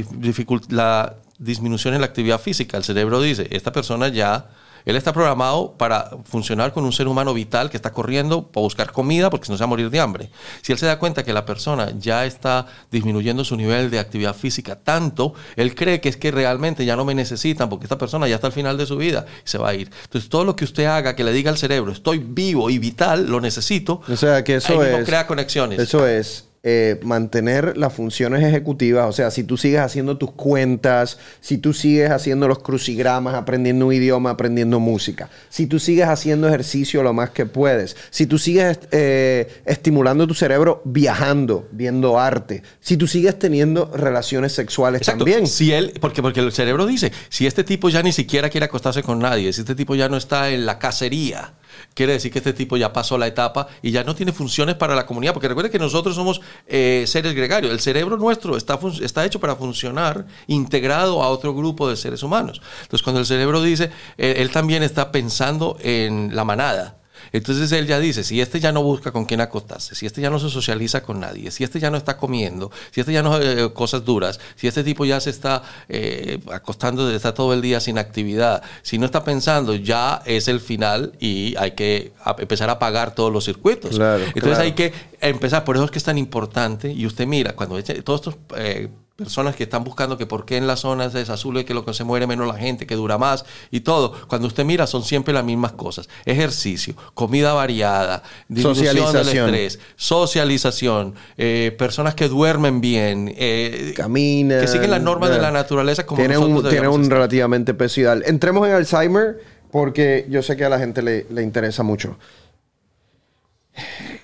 la 0.70 1.16
disminución 1.38 1.94
en 1.94 2.01
la 2.01 2.07
actividad 2.07 2.40
física, 2.40 2.77
el 2.77 2.85
cerebro 2.85 3.20
dice, 3.20 3.49
esta 3.51 3.70
persona 3.73 4.09
ya 4.09 4.51
él 4.85 4.97
está 4.97 5.12
programado 5.12 5.75
para 5.79 6.11
funcionar 6.25 6.73
con 6.73 6.85
un 6.85 6.92
ser 6.92 7.09
humano 7.09 7.33
vital 7.35 7.70
que 7.70 7.77
está 7.77 7.92
corriendo 7.92 8.49
para 8.49 8.62
buscar 8.62 8.92
comida 8.92 9.31
porque 9.31 9.47
si 9.47 9.53
no 9.53 9.59
se 9.59 9.62
va 9.62 9.66
a 9.66 9.68
morir 9.68 9.90
de 9.90 10.01
hambre. 10.01 10.31
Si 10.62 10.73
él 10.73 10.79
se 10.79 10.87
da 10.87 10.99
cuenta 10.99 11.25
que 11.25 11.33
la 11.33 11.47
persona 11.47 11.92
ya 11.99 12.27
está 12.27 12.66
disminuyendo 12.90 13.44
su 13.44 13.57
nivel 13.57 13.90
de 13.90 13.99
actividad 13.99 14.35
física 14.35 14.77
tanto, 14.77 15.35
él 15.57 15.75
cree 15.75 16.01
que 16.01 16.09
es 16.09 16.16
que 16.16 16.31
realmente 16.31 16.85
ya 16.85 16.97
no 16.97 17.05
me 17.05 17.14
necesitan 17.14 17.68
porque 17.68 17.85
esta 17.85 17.99
persona 17.99 18.29
ya 18.29 18.37
está 18.37 18.49
al 18.49 18.53
final 18.53 18.77
de 18.77 18.87
su 18.87 18.97
vida 18.97 19.27
y 19.44 19.49
se 19.49 19.59
va 19.59 19.70
a 19.70 19.75
ir. 19.75 19.90
Entonces, 20.05 20.29
todo 20.29 20.44
lo 20.44 20.57
que 20.57 20.64
usted 20.64 20.85
haga 20.85 21.16
que 21.16 21.25
le 21.25 21.33
diga 21.33 21.51
al 21.51 21.59
cerebro, 21.59 21.92
estoy 21.92 22.18
vivo 22.18 22.70
y 22.70 22.79
vital, 22.79 23.27
lo 23.27 23.40
necesito, 23.40 24.03
o 24.09 24.16
sea, 24.16 24.44
que 24.44 24.57
eso 24.57 24.81
ahí 24.81 25.05
crea 25.05 25.27
conexiones. 25.27 25.79
Eso 25.79 26.07
es 26.07 26.49
eh, 26.66 26.98
mantener 27.03 27.77
las 27.77 27.92
funciones 27.92 28.42
ejecutivas, 28.42 29.07
o 29.07 29.12
sea, 29.12 29.31
si 29.31 29.44
tú 29.44 29.59
sigues 29.59 29.81
haciendo 29.81 30.16
tus 30.16 30.31
cuentas, 30.33 31.18
si 31.42 31.59
tú 31.59 31.74
sigues 31.74 32.11
haciendo 32.11 32.48
los 32.48 32.61
crucigramas, 32.61 33.35
aprendiendo 33.35 33.87
un 33.87 33.92
idioma, 33.92 34.31
aprendiendo 34.31 34.81
música, 34.81 35.29
si 35.50 35.66
tú 35.66 35.79
sigues 35.79 36.07
haciendo 36.07 36.48
ejercicio 36.48 37.03
lo 37.03 37.12
más 37.12 37.29
que 37.29 37.44
puedes, 37.44 37.98
si 38.09 38.27
tú 38.27 38.38
sigues 38.38 38.79
eh, 38.92 39.61
estimulando 39.66 40.27
tu 40.27 40.33
cerebro 40.33 40.81
viajando, 40.87 41.68
viendo 41.70 42.18
arte, 42.18 42.62
si 42.81 42.96
tú 42.96 43.07
sigues 43.07 43.38
teniendo 43.38 43.90
relaciones 43.94 44.53
sexuales 44.53 45.03
también. 45.03 45.46
Si 45.46 45.70
él, 45.70 45.92
porque, 46.00 46.22
porque 46.22 46.40
el 46.40 46.50
cerebro 46.50 46.87
dice, 46.87 47.12
si 47.29 47.46
este 47.46 47.64
tipo 47.64 47.90
ya 47.90 48.03
ni 48.03 48.12
siquiera 48.12 48.48
quiere 48.48 48.64
acostarse 48.64 49.03
con 49.03 49.18
nadie, 49.18 49.53
si 49.53 49.61
este 49.61 49.74
tipo 49.74 49.94
ya 49.96 50.09
no 50.09 50.16
está 50.16 50.48
en 50.48 50.64
la 50.64 50.79
cacería, 50.79 51.53
quiere 51.94 52.14
decir 52.14 52.32
que 52.32 52.38
este 52.38 52.52
tipo 52.52 52.76
ya 52.76 52.92
pasó 52.92 53.18
la 53.18 53.26
etapa 53.26 53.68
y 53.82 53.90
ya 53.90 54.04
no 54.04 54.14
tiene 54.14 54.32
funciones 54.32 54.74
para 54.76 54.94
la 54.94 55.06
comunidad, 55.06 55.32
porque 55.32 55.48
recuerde 55.48 55.70
que 55.70 55.78
nosotros 55.78 56.14
somos 56.14 56.40
eh, 56.66 57.04
seres 57.06 57.34
gregarios, 57.34 57.72
el 57.72 57.80
cerebro 57.80 58.16
nuestro 58.16 58.56
está, 58.56 58.78
está 59.02 59.24
hecho 59.24 59.40
para 59.40 59.56
funcionar 59.56 60.26
integrado 60.46 61.22
a 61.22 61.28
otro 61.28 61.54
grupo 61.54 61.88
de 61.88 61.96
seres 61.96 62.22
humanos. 62.22 62.60
Entonces 62.82 63.02
cuando 63.02 63.20
el 63.20 63.26
cerebro 63.26 63.62
dice, 63.62 63.90
él 64.16 64.50
también 64.50 64.82
está 64.82 65.12
pensando 65.12 65.76
en 65.80 66.34
la 66.34 66.44
manada. 66.44 66.98
Entonces 67.35 67.73
él 67.73 67.88
ya 67.88 67.99
dice, 67.99 68.23
si 68.23 68.40
este 68.40 68.61
ya 68.61 68.70
no 68.70 68.85
busca 68.85 69.11
con 69.11 69.25
quién 69.25 69.40
acostarse, 69.40 69.97
si 69.97 70.07
este 70.07 70.20
ya 70.20 70.31
no 70.31 70.38
se 70.38 70.49
socializa 70.49 71.03
con 71.03 71.18
nadie, 71.18 71.51
si 71.51 71.64
este 71.64 71.81
ya 71.81 71.90
no 71.90 71.97
está 71.97 72.16
comiendo, 72.16 72.70
si 72.92 73.01
este 73.01 73.12
ya 73.12 73.25
no 73.25 73.40
eh, 73.40 73.73
cosas 73.73 74.05
duras, 74.05 74.38
si 74.55 74.68
este 74.68 74.85
tipo 74.85 75.05
ya 75.05 75.18
se 75.18 75.31
está 75.31 75.64
eh, 75.88 76.38
acostando, 76.53 77.11
está 77.11 77.35
todo 77.35 77.53
el 77.53 77.61
día 77.61 77.81
sin 77.81 77.99
actividad, 77.99 78.62
si 78.83 78.99
no 78.99 79.07
está 79.07 79.25
pensando, 79.25 79.75
ya 79.75 80.23
es 80.25 80.47
el 80.47 80.61
final 80.61 81.14
y 81.18 81.57
hay 81.59 81.73
que 81.73 82.12
empezar 82.38 82.70
a 82.70 82.79
pagar 82.79 83.16
todos 83.16 83.33
los 83.33 83.44
circuitos. 83.44 83.99
Entonces 84.37 84.59
hay 84.61 84.73
que 84.73 84.92
empezar, 85.20 85.64
por 85.64 85.75
eso 85.75 85.87
es 85.87 85.90
que 85.90 85.99
es 85.99 86.05
tan 86.05 86.18
importante, 86.18 86.92
y 86.92 87.05
usted 87.05 87.27
mira, 87.27 87.55
cuando 87.57 87.83
todos 87.83 88.20
estos... 88.20 88.37
Eh, 88.57 88.88
personas 89.16 89.55
que 89.55 89.62
están 89.62 89.85
buscando 89.85 90.18
que 90.18 90.27
por 90.27 90.44
qué 90.44 90.57
en 90.57 90.66
las 90.66 90.81
zonas 90.81 91.14
es 91.14 91.31
azul 91.31 91.57
es 91.59 91.64
que 91.64 91.72
lo 91.72 91.85
que 91.85 91.94
se 91.94 92.03
muere 92.03 92.27
menos 92.27 92.48
la 92.48 92.55
gente, 92.55 92.85
que 92.87 92.96
dura 92.96 93.16
más 93.16 93.44
y 93.70 93.81
todo. 93.81 94.12
Cuando 94.27 94.48
usted 94.48 94.64
mira 94.64 94.87
son 94.88 95.05
siempre 95.05 95.33
las 95.33 95.44
mismas 95.44 95.72
cosas. 95.72 96.09
Ejercicio, 96.24 96.94
comida 97.14 97.53
variada, 97.53 98.24
socialización. 98.61 99.12
del 99.12 99.29
estrés, 99.29 99.79
socialización, 99.96 101.14
eh, 101.37 101.74
personas 101.79 102.14
que 102.14 102.29
duermen 102.29 102.81
bien, 102.81 103.33
eh, 103.37 103.94
caminan, 103.96 104.61
que 104.61 104.66
siguen 104.68 104.90
las 104.90 105.03
normas 105.03 105.31
de 105.31 105.38
la 105.38 105.53
naturaleza 105.53 106.05
como 106.07 106.18
tiene 106.18 106.37
un, 106.37 106.68
tiene 106.68 106.88
un 106.88 107.09
relativamente 107.09 107.72
peso 107.72 108.00
ideal. 108.00 108.24
Entremos 108.27 108.66
en 108.66 108.74
Alzheimer 108.74 109.40
porque 109.70 110.27
yo 110.29 110.42
sé 110.42 110.57
que 110.57 110.64
a 110.64 110.68
la 110.68 110.79
gente 110.79 111.03
le, 111.03 111.27
le 111.31 111.42
interesa 111.42 111.85
mucho. 111.85 112.18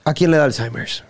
¿A 0.05 0.15
quién 0.15 0.31
le 0.33 0.37
da 0.37 0.45
Alzheimer's? 0.45 1.05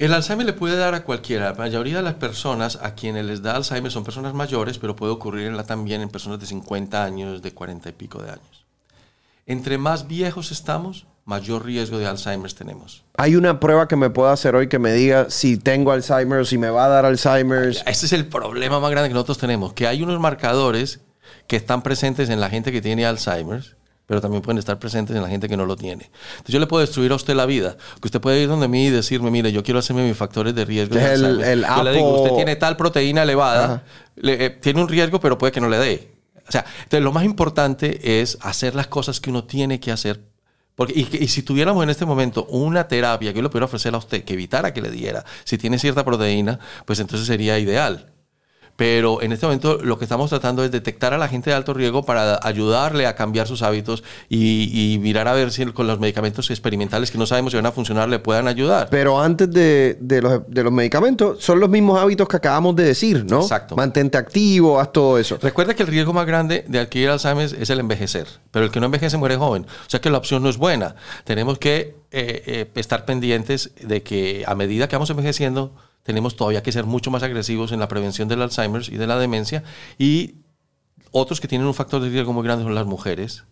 El 0.00 0.14
Alzheimer 0.14 0.46
le 0.46 0.54
puede 0.54 0.78
dar 0.78 0.94
a 0.94 1.04
cualquiera. 1.04 1.50
La 1.50 1.54
mayoría 1.54 1.98
de 1.98 2.02
las 2.02 2.14
personas 2.14 2.78
a 2.80 2.94
quienes 2.94 3.22
les 3.26 3.42
da 3.42 3.54
Alzheimer 3.54 3.92
son 3.92 4.02
personas 4.02 4.32
mayores, 4.32 4.78
pero 4.78 4.96
puede 4.96 5.12
ocurrir 5.12 5.54
también 5.64 6.00
en 6.00 6.08
personas 6.08 6.40
de 6.40 6.46
50 6.46 7.04
años, 7.04 7.42
de 7.42 7.52
40 7.52 7.90
y 7.90 7.92
pico 7.92 8.22
de 8.22 8.30
años. 8.30 8.64
Entre 9.44 9.76
más 9.76 10.08
viejos 10.08 10.52
estamos, 10.52 11.06
mayor 11.26 11.66
riesgo 11.66 11.98
de 11.98 12.06
Alzheimer 12.06 12.50
tenemos. 12.54 13.04
¿Hay 13.18 13.36
una 13.36 13.60
prueba 13.60 13.88
que 13.88 13.96
me 13.96 14.08
pueda 14.08 14.32
hacer 14.32 14.54
hoy 14.54 14.70
que 14.70 14.78
me 14.78 14.94
diga 14.94 15.28
si 15.28 15.58
tengo 15.58 15.92
Alzheimer 15.92 16.38
o 16.38 16.44
si 16.46 16.56
me 16.56 16.70
va 16.70 16.86
a 16.86 16.88
dar 16.88 17.04
Alzheimer? 17.04 17.68
Ese 17.68 18.06
es 18.06 18.12
el 18.14 18.26
problema 18.26 18.80
más 18.80 18.90
grande 18.90 19.10
que 19.10 19.14
nosotros 19.14 19.36
tenemos, 19.36 19.74
que 19.74 19.86
hay 19.86 20.02
unos 20.02 20.18
marcadores 20.18 21.00
que 21.46 21.56
están 21.56 21.82
presentes 21.82 22.30
en 22.30 22.40
la 22.40 22.48
gente 22.48 22.72
que 22.72 22.80
tiene 22.80 23.04
Alzheimer 23.04 23.76
pero 24.10 24.20
también 24.20 24.42
pueden 24.42 24.58
estar 24.58 24.76
presentes 24.80 25.14
en 25.14 25.22
la 25.22 25.28
gente 25.28 25.48
que 25.48 25.56
no 25.56 25.66
lo 25.66 25.76
tiene. 25.76 26.10
Entonces 26.32 26.52
yo 26.52 26.58
le 26.58 26.66
puedo 26.66 26.80
destruir 26.80 27.12
a 27.12 27.14
usted 27.14 27.32
la 27.36 27.46
vida. 27.46 27.76
Que 28.00 28.08
usted 28.08 28.20
puede 28.20 28.42
ir 28.42 28.48
donde 28.48 28.66
mí 28.66 28.86
y 28.86 28.90
decirme, 28.90 29.30
mire, 29.30 29.52
yo 29.52 29.62
quiero 29.62 29.78
hacerme 29.78 30.04
mis 30.04 30.16
factores 30.16 30.52
de 30.52 30.64
riesgo. 30.64 30.98
el, 30.98 31.40
el 31.44 31.64
yo 31.64 31.84
le 31.84 31.92
digo, 31.92 32.20
usted 32.20 32.34
tiene 32.34 32.56
tal 32.56 32.76
proteína 32.76 33.22
elevada, 33.22 33.84
eh, 34.20 34.58
tiene 34.60 34.80
un 34.82 34.88
riesgo, 34.88 35.20
pero 35.20 35.38
puede 35.38 35.52
que 35.52 35.60
no 35.60 35.68
le 35.68 35.78
dé. 35.78 36.10
O 36.48 36.50
sea, 36.50 36.64
entonces 36.82 37.04
lo 37.04 37.12
más 37.12 37.22
importante 37.22 38.20
es 38.20 38.36
hacer 38.40 38.74
las 38.74 38.88
cosas 38.88 39.20
que 39.20 39.30
uno 39.30 39.44
tiene 39.44 39.78
que 39.78 39.92
hacer 39.92 40.20
porque, 40.74 40.94
y, 40.96 41.24
y, 41.24 41.28
si 41.28 41.42
tuviéramos 41.42 41.84
en 41.84 41.90
este 41.90 42.04
momento 42.04 42.46
una 42.46 42.88
terapia 42.88 43.30
que 43.32 43.36
yo 43.36 43.42
le 43.42 43.48
pudiera 43.48 43.66
ofrecer 43.66 43.94
a 43.94 43.98
usted 43.98 44.24
que 44.24 44.32
evitara 44.32 44.74
que 44.74 44.82
le 44.82 44.90
diera, 44.90 45.24
si 45.44 45.56
tiene 45.56 45.78
cierta 45.78 46.04
proteína, 46.04 46.58
pues 46.84 46.98
entonces 46.98 47.28
sería 47.28 47.60
ideal. 47.60 48.10
Pero 48.80 49.20
en 49.20 49.30
este 49.30 49.44
momento 49.44 49.76
lo 49.82 49.98
que 49.98 50.06
estamos 50.06 50.30
tratando 50.30 50.64
es 50.64 50.70
detectar 50.70 51.12
a 51.12 51.18
la 51.18 51.28
gente 51.28 51.50
de 51.50 51.56
alto 51.56 51.74
riesgo 51.74 52.02
para 52.02 52.40
ayudarle 52.42 53.06
a 53.06 53.14
cambiar 53.14 53.46
sus 53.46 53.60
hábitos 53.60 54.02
y, 54.30 54.96
mirar 55.02 55.28
a 55.28 55.34
ver 55.34 55.52
si 55.52 55.66
con 55.66 55.86
los 55.86 56.00
medicamentos 56.00 56.48
experimentales 56.48 57.10
que 57.10 57.18
no 57.18 57.26
sabemos 57.26 57.52
si 57.52 57.58
van 57.58 57.66
a 57.66 57.72
funcionar 57.72 58.08
le 58.08 58.20
puedan 58.20 58.48
ayudar. 58.48 58.88
Pero 58.90 59.20
antes 59.20 59.50
de, 59.50 59.98
los, 60.22 60.72
medicamentos, 60.72 61.44
son 61.44 61.60
los 61.60 61.68
mismos 61.68 62.00
hábitos 62.00 62.26
que 62.26 62.38
acabamos 62.38 62.74
de 62.74 62.84
decir, 62.84 63.26
¿no? 63.26 63.42
Exacto. 63.42 63.76
Mantente 63.76 64.16
activo, 64.16 64.80
haz 64.80 64.90
todo 64.92 65.18
eso. 65.18 65.36
Recuerda 65.42 65.74
que 65.74 65.82
el 65.82 65.88
riesgo 65.90 66.14
más 66.14 66.24
grande 66.24 66.64
de 66.66 66.78
adquirir 66.78 67.10
Alzheimer 67.10 67.54
es 67.60 67.68
el 67.68 67.80
envejecer, 67.80 68.28
pero 68.50 68.64
el 68.64 68.70
que 68.70 68.80
no 68.80 68.86
envejece 68.86 69.18
muere 69.18 69.36
joven. 69.36 69.66
O 69.86 69.90
sea 69.90 70.00
que 70.00 70.08
la 70.08 70.16
opción 70.16 70.42
no 70.42 70.48
es 70.48 70.56
buena. 70.56 70.94
Tenemos 71.24 71.58
que 71.58 71.96
eh, 72.12 72.42
eh, 72.46 72.70
estar 72.76 73.04
pendientes 73.04 73.72
de 73.78 74.02
que 74.02 74.42
a 74.46 74.54
medida 74.54 74.88
que 74.88 74.96
vamos 74.96 75.10
envejeciendo, 75.10 75.74
tenemos 76.02 76.36
todavía 76.36 76.62
que 76.62 76.72
ser 76.72 76.84
mucho 76.84 77.10
más 77.10 77.22
agresivos 77.22 77.72
en 77.72 77.80
la 77.80 77.88
prevención 77.88 78.28
del 78.28 78.42
Alzheimer 78.42 78.82
y 78.88 78.96
de 78.96 79.06
la 79.06 79.18
demencia. 79.18 79.62
Y 79.98 80.36
otros 81.10 81.40
que 81.40 81.48
tienen 81.48 81.66
un 81.66 81.74
factor 81.74 82.02
de 82.02 82.08
riesgo 82.08 82.32
muy 82.32 82.44
grande 82.44 82.64
son 82.64 82.74
las 82.74 82.86
mujeres. 82.86 83.44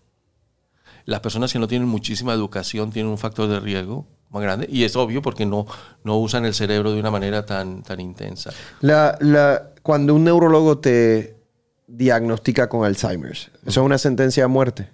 Las 1.04 1.20
personas 1.20 1.52
que 1.52 1.58
no 1.58 1.68
tienen 1.68 1.88
muchísima 1.88 2.32
educación 2.32 2.90
tienen 2.90 3.11
un 3.11 3.18
factor 3.18 3.48
de 3.48 3.61
riesgo 3.61 4.06
más 4.30 4.42
grande. 4.42 4.68
Y 4.70 4.84
es 4.84 4.96
obvio 4.96 5.22
porque 5.22 5.46
no, 5.46 5.66
no 6.04 6.18
usan 6.18 6.44
el 6.44 6.54
cerebro 6.54 6.92
de 6.92 7.00
una 7.00 7.11
manera 7.11 7.46
tan, 7.46 7.82
tan 7.82 8.00
intensa. 8.00 8.52
La, 8.80 9.72
cuando 9.82 10.14
un 10.14 10.24
neurólogo 10.24 10.78
te 10.78 11.37
diagnostica 11.87 12.68
con 12.68 12.84
Alzheimer, 12.84 13.32
¿eso 13.32 13.50
es 13.64 13.76
una 13.78 13.98
sentencia 13.98 14.44
de 14.44 14.48
muerte? 14.48 14.90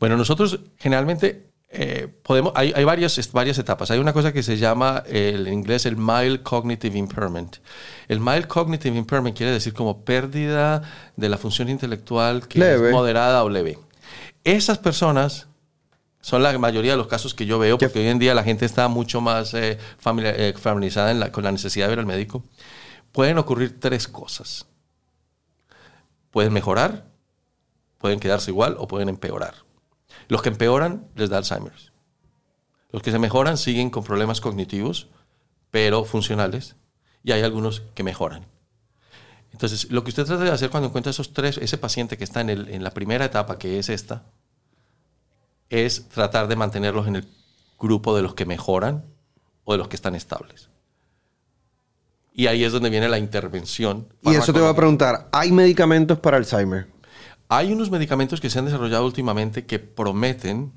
Bueno, 0.00 0.16
nosotros 0.16 0.60
generalmente 0.76 1.47
eh, 1.70 2.08
podemos, 2.22 2.52
hay, 2.56 2.72
hay, 2.74 2.84
varias, 2.84 3.32
varias 3.32 3.58
etapas. 3.58 3.90
Hay 3.90 3.98
una 3.98 4.12
cosa 4.12 4.32
que 4.32 4.42
se 4.42 4.56
llama 4.56 5.02
el, 5.06 5.46
en 5.46 5.54
inglés 5.54 5.84
el 5.84 5.96
mild 5.96 6.42
cognitive 6.42 6.96
impairment. 6.96 7.56
El 8.08 8.20
mild 8.20 8.46
cognitive 8.46 8.96
impairment 8.96 9.36
quiere 9.36 9.52
decir 9.52 9.74
como 9.74 10.04
pérdida 10.04 10.82
de 11.16 11.28
la 11.28 11.36
función 11.36 11.68
intelectual 11.68 12.48
que 12.48 12.60
es 12.60 12.92
moderada 12.92 13.44
o 13.44 13.50
leve. 13.50 13.78
Esas 14.44 14.78
personas 14.78 15.46
son 16.20 16.42
la 16.42 16.56
mayoría 16.58 16.92
de 16.92 16.96
los 16.96 17.06
casos 17.06 17.34
que 17.34 17.46
yo 17.46 17.58
veo, 17.58 17.78
porque 17.78 17.98
hoy 17.98 18.06
en 18.06 18.18
día 18.18 18.34
la 18.34 18.44
gente 18.44 18.64
está 18.64 18.88
mucho 18.88 19.20
más 19.20 19.52
eh, 19.54 19.78
eh, 20.04 20.54
familiarizada 20.58 21.30
con 21.32 21.44
la 21.44 21.52
necesidad 21.52 21.86
de 21.86 21.90
ver 21.90 21.98
al 22.00 22.06
médico. 22.06 22.44
Pueden 23.12 23.38
ocurrir 23.38 23.78
tres 23.78 24.08
cosas. 24.08 24.66
Pueden 26.30 26.52
mejorar, 26.52 27.06
pueden 27.98 28.20
quedarse 28.20 28.50
igual 28.50 28.76
o 28.78 28.88
pueden 28.88 29.08
empeorar. 29.08 29.67
Los 30.28 30.42
que 30.42 30.50
empeoran 30.50 31.08
les 31.16 31.30
da 31.30 31.38
Alzheimer. 31.38 31.72
Los 32.90 33.02
que 33.02 33.10
se 33.10 33.18
mejoran 33.18 33.58
siguen 33.58 33.90
con 33.90 34.04
problemas 34.04 34.40
cognitivos, 34.40 35.08
pero 35.70 36.04
funcionales, 36.04 36.76
y 37.22 37.32
hay 37.32 37.42
algunos 37.42 37.82
que 37.94 38.02
mejoran. 38.02 38.46
Entonces, 39.52 39.90
lo 39.90 40.04
que 40.04 40.10
usted 40.10 40.24
trata 40.24 40.44
de 40.44 40.50
hacer 40.50 40.70
cuando 40.70 40.88
encuentra 40.88 41.10
esos 41.10 41.32
tres, 41.32 41.58
ese 41.58 41.78
paciente 41.78 42.16
que 42.16 42.24
está 42.24 42.40
en, 42.42 42.50
en 42.50 42.84
la 42.84 42.90
primera 42.90 43.24
etapa, 43.24 43.58
que 43.58 43.78
es 43.78 43.88
esta, 43.88 44.24
es 45.70 46.08
tratar 46.08 46.48
de 46.48 46.56
mantenerlos 46.56 47.06
en 47.08 47.16
el 47.16 47.28
grupo 47.78 48.14
de 48.16 48.22
los 48.22 48.34
que 48.34 48.46
mejoran 48.46 49.04
o 49.64 49.72
de 49.72 49.78
los 49.78 49.88
que 49.88 49.96
están 49.96 50.14
estables. 50.14 50.68
Y 52.32 52.46
ahí 52.46 52.62
es 52.62 52.72
donde 52.72 52.88
viene 52.88 53.08
la 53.08 53.18
intervención. 53.18 54.06
Y 54.22 54.34
eso 54.34 54.52
te 54.52 54.60
voy 54.60 54.70
a 54.70 54.74
preguntar, 54.74 55.28
¿hay 55.32 55.50
medicamentos 55.50 56.18
para 56.20 56.36
Alzheimer? 56.36 56.86
Hay 57.48 57.72
unos 57.72 57.90
medicamentos 57.90 58.40
que 58.40 58.50
se 58.50 58.58
han 58.58 58.66
desarrollado 58.66 59.06
últimamente 59.06 59.64
que 59.64 59.78
prometen 59.78 60.72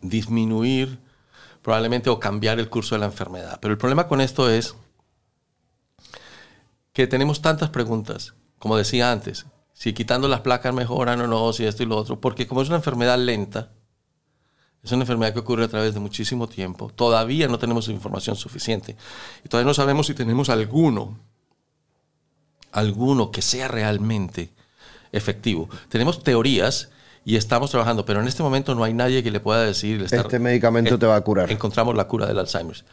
disminuir 0.00 0.98
probablemente 1.62 2.10
o 2.10 2.20
cambiar 2.20 2.58
el 2.58 2.68
curso 2.68 2.94
de 2.94 3.00
la 3.00 3.06
enfermedad. 3.06 3.58
Pero 3.60 3.72
el 3.72 3.78
problema 3.78 4.06
con 4.06 4.20
esto 4.20 4.50
es 4.50 4.74
que 6.92 7.06
tenemos 7.06 7.42
tantas 7.42 7.70
preguntas, 7.70 8.34
como 8.58 8.76
decía 8.76 9.10
antes, 9.10 9.46
si 9.72 9.92
quitando 9.92 10.28
las 10.28 10.40
placas 10.40 10.72
mejoran 10.72 11.20
o 11.20 11.26
no, 11.26 11.52
si 11.52 11.64
esto 11.64 11.82
y 11.82 11.86
lo 11.86 11.96
otro, 11.96 12.20
porque 12.20 12.46
como 12.46 12.62
es 12.62 12.68
una 12.68 12.76
enfermedad 12.76 13.18
lenta, 13.18 13.72
es 14.82 14.92
una 14.92 15.02
enfermedad 15.02 15.32
que 15.32 15.40
ocurre 15.40 15.64
a 15.64 15.68
través 15.68 15.94
de 15.94 16.00
muchísimo 16.00 16.46
tiempo, 16.46 16.90
todavía 16.90 17.48
no 17.48 17.58
tenemos 17.58 17.88
información 17.88 18.36
suficiente. 18.36 18.96
Y 19.44 19.48
todavía 19.48 19.68
no 19.68 19.74
sabemos 19.74 20.06
si 20.06 20.14
tenemos 20.14 20.50
alguno 20.50 21.18
alguno 22.74 23.30
que 23.30 23.40
sea 23.40 23.68
realmente 23.68 24.50
efectivo. 25.12 25.68
Tenemos 25.88 26.22
teorías 26.22 26.90
y 27.24 27.36
estamos 27.36 27.70
trabajando, 27.70 28.04
pero 28.04 28.20
en 28.20 28.28
este 28.28 28.42
momento 28.42 28.74
no 28.74 28.84
hay 28.84 28.92
nadie 28.92 29.22
que 29.22 29.30
le 29.30 29.40
pueda 29.40 29.64
decir... 29.64 30.02
este 30.02 30.38
medicamento 30.38 30.98
te 30.98 31.06
va 31.06 31.16
a 31.16 31.20
curar. 31.22 31.50
Encontramos 31.50 31.94
la 31.94 32.06
cura 32.06 32.26
del 32.26 32.38
Alzheimer. 32.38 32.84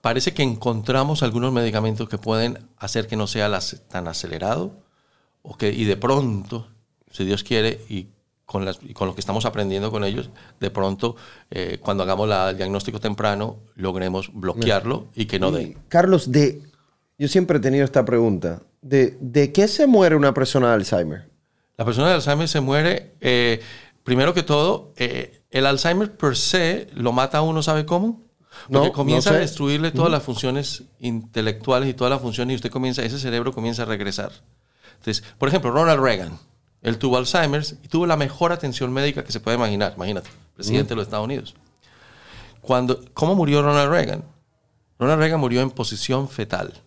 Parece 0.00 0.34
que 0.34 0.42
encontramos 0.42 1.22
algunos 1.22 1.52
medicamentos 1.52 2.08
que 2.08 2.18
pueden 2.18 2.58
hacer 2.76 3.06
que 3.06 3.16
no 3.16 3.26
sea 3.26 3.50
tan 3.88 4.06
acelerado 4.06 4.72
o 5.42 5.56
que, 5.56 5.72
y 5.72 5.84
de 5.84 5.96
pronto, 5.96 6.68
si 7.10 7.24
Dios 7.24 7.42
quiere, 7.42 7.80
y 7.88 8.08
con, 8.44 8.68
con 8.92 9.08
lo 9.08 9.14
que 9.14 9.20
estamos 9.20 9.46
aprendiendo 9.46 9.90
con 9.90 10.04
ellos, 10.04 10.28
de 10.60 10.70
pronto, 10.70 11.16
eh, 11.50 11.78
cuando 11.80 12.02
hagamos 12.02 12.30
el 12.30 12.56
diagnóstico 12.56 13.00
temprano, 13.00 13.60
logremos 13.74 14.30
bloquearlo 14.32 15.06
y 15.14 15.24
que 15.24 15.38
no 15.38 15.50
dé. 15.50 15.76
Carlos, 15.88 16.30
de, 16.30 16.62
yo 17.18 17.28
siempre 17.28 17.56
he 17.56 17.60
tenido 17.60 17.84
esta 17.84 18.04
pregunta. 18.04 18.60
¿De, 18.84 19.16
¿De 19.18 19.50
qué 19.50 19.66
se 19.66 19.86
muere 19.86 20.14
una 20.14 20.34
persona 20.34 20.68
de 20.68 20.74
Alzheimer? 20.74 21.30
La 21.78 21.86
persona 21.86 22.08
de 22.08 22.14
Alzheimer 22.16 22.46
se 22.46 22.60
muere, 22.60 23.14
eh, 23.22 23.62
primero 24.02 24.34
que 24.34 24.42
todo, 24.42 24.92
eh, 24.96 25.40
el 25.50 25.64
Alzheimer 25.64 26.14
per 26.14 26.36
se 26.36 26.88
lo 26.92 27.10
mata 27.10 27.38
a 27.38 27.40
uno, 27.40 27.62
¿sabe 27.62 27.86
cómo? 27.86 28.20
Porque 28.70 28.92
comienza 28.92 29.30
a 29.30 29.38
destruirle 29.38 29.90
todas 29.90 30.12
las 30.12 30.22
funciones 30.22 30.82
intelectuales 30.98 31.88
y 31.88 31.94
todas 31.94 32.10
las 32.10 32.20
funciones 32.20 32.52
y 32.52 32.56
usted 32.56 32.70
comienza, 32.70 33.02
ese 33.02 33.18
cerebro 33.18 33.54
comienza 33.54 33.84
a 33.84 33.86
regresar. 33.86 34.32
Entonces, 34.98 35.24
por 35.38 35.48
ejemplo, 35.48 35.70
Ronald 35.70 36.02
Reagan, 36.02 36.38
él 36.82 36.98
tuvo 36.98 37.16
Alzheimer 37.16 37.64
y 37.82 37.88
tuvo 37.88 38.04
la 38.04 38.18
mejor 38.18 38.52
atención 38.52 38.92
médica 38.92 39.24
que 39.24 39.32
se 39.32 39.40
puede 39.40 39.56
imaginar. 39.56 39.94
Imagínate, 39.96 40.28
presidente 40.54 40.90
de 40.90 40.96
los 40.96 41.04
Estados 41.04 41.24
Unidos. 41.24 41.54
Cuando, 42.60 43.02
¿Cómo 43.14 43.34
murió 43.34 43.62
Ronald 43.62 43.90
Reagan? 43.90 44.24
Ronald 44.98 45.20
Reagan 45.20 45.40
murió 45.40 45.62
en 45.62 45.70
posición 45.70 46.28
fetal 46.28 46.84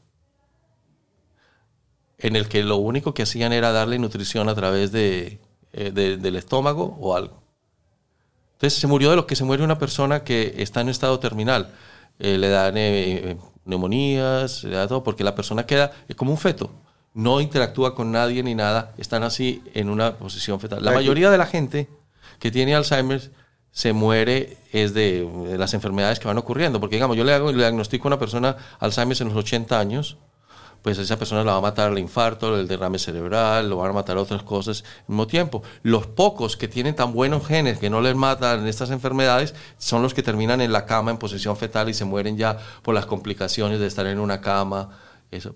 en 2.17 2.35
el 2.35 2.47
que 2.47 2.63
lo 2.63 2.77
único 2.77 3.13
que 3.13 3.23
hacían 3.23 3.53
era 3.53 3.71
darle 3.71 3.99
nutrición 3.99 4.49
a 4.49 4.55
través 4.55 4.91
de, 4.91 5.39
eh, 5.73 5.91
del 5.91 6.35
estómago 6.35 6.97
o 6.99 7.15
algo. 7.15 7.47
Entonces 8.57 8.79
se 8.79 8.87
murió 8.87 9.11
de 9.11 9.15
lo 9.15 9.27
que 9.27 9.35
se 9.35 9.43
muere 9.43 9.63
una 9.63 9.77
persona 9.77 10.23
que 10.23 10.55
está 10.57 10.81
en 10.81 10.89
estado 10.89 11.19
terminal. 11.19 11.73
Eh, 12.17 12.39
le 12.39 12.49
dan 12.49 12.75
eh, 12.75 13.31
eh, 13.31 13.37
neumonías, 13.65 14.63
le 14.63 14.75
da 14.75 14.87
todo, 14.87 15.03
porque 15.03 15.23
la 15.23 15.35
persona 15.35 15.67
queda 15.67 15.91
como 16.15 16.31
un 16.31 16.39
feto. 16.39 16.71
No 17.13 17.39
interactúa 17.39 17.93
con 17.93 18.11
nadie 18.11 18.41
ni 18.41 18.55
nada. 18.55 18.95
Están 18.97 19.21
así 19.21 19.61
en 19.75 19.89
una 19.89 20.17
posición 20.17 20.59
fetal. 20.59 20.83
La 20.83 20.91
mayoría 20.91 21.29
de 21.29 21.37
la 21.37 21.45
gente 21.45 21.87
que 22.39 22.49
tiene 22.49 22.73
Alzheimer 22.73 23.31
se 23.71 23.93
muere 23.93 24.57
es 24.71 24.95
de, 24.95 25.23
de, 25.49 25.57
las 25.59 25.75
enfermedades 25.75 26.19
que 26.19 26.27
van 26.27 26.39
ocurriendo. 26.39 26.79
Porque, 26.79 26.95
digamos, 26.95 27.15
yo 27.15 27.23
le, 27.23 27.33
hago, 27.33 27.51
le 27.51 27.59
diagnostico 27.59 28.07
a 28.07 28.09
una 28.09 28.19
persona 28.19 28.57
Alzheimer 28.79 29.21
en 29.21 29.27
los 29.27 29.37
80 29.37 29.79
años 29.79 30.17
pues 30.81 30.97
esa 30.97 31.17
persona 31.17 31.43
la 31.43 31.53
va 31.53 31.57
a 31.57 31.61
matar 31.61 31.91
el 31.91 31.99
infarto, 31.99 32.57
el 32.57 32.67
derrame 32.67 32.99
cerebral, 32.99 33.69
lo 33.69 33.77
van 33.77 33.89
a 33.89 33.93
matar 33.93 34.17
otras 34.17 34.43
cosas 34.43 34.83
al 34.83 35.09
mismo 35.09 35.27
tiempo. 35.27 35.63
Los 35.83 36.07
pocos 36.07 36.57
que 36.57 36.67
tienen 36.67 36.95
tan 36.95 37.13
buenos 37.13 37.45
genes 37.45 37.77
que 37.77 37.89
no 37.89 38.01
les 38.01 38.15
matan 38.15 38.67
estas 38.67 38.91
enfermedades 38.91 39.55
son 39.77 40.01
los 40.01 40.13
que 40.13 40.23
terminan 40.23 40.61
en 40.61 40.71
la 40.71 40.85
cama 40.85 41.11
en 41.11 41.17
posición 41.17 41.57
fetal 41.57 41.89
y 41.89 41.93
se 41.93 42.05
mueren 42.05 42.37
ya 42.37 42.57
por 42.81 42.95
las 42.95 43.05
complicaciones 43.05 43.79
de 43.79 43.87
estar 43.87 44.05
en 44.07 44.19
una 44.19 44.41
cama. 44.41 44.89
Eso. 45.31 45.55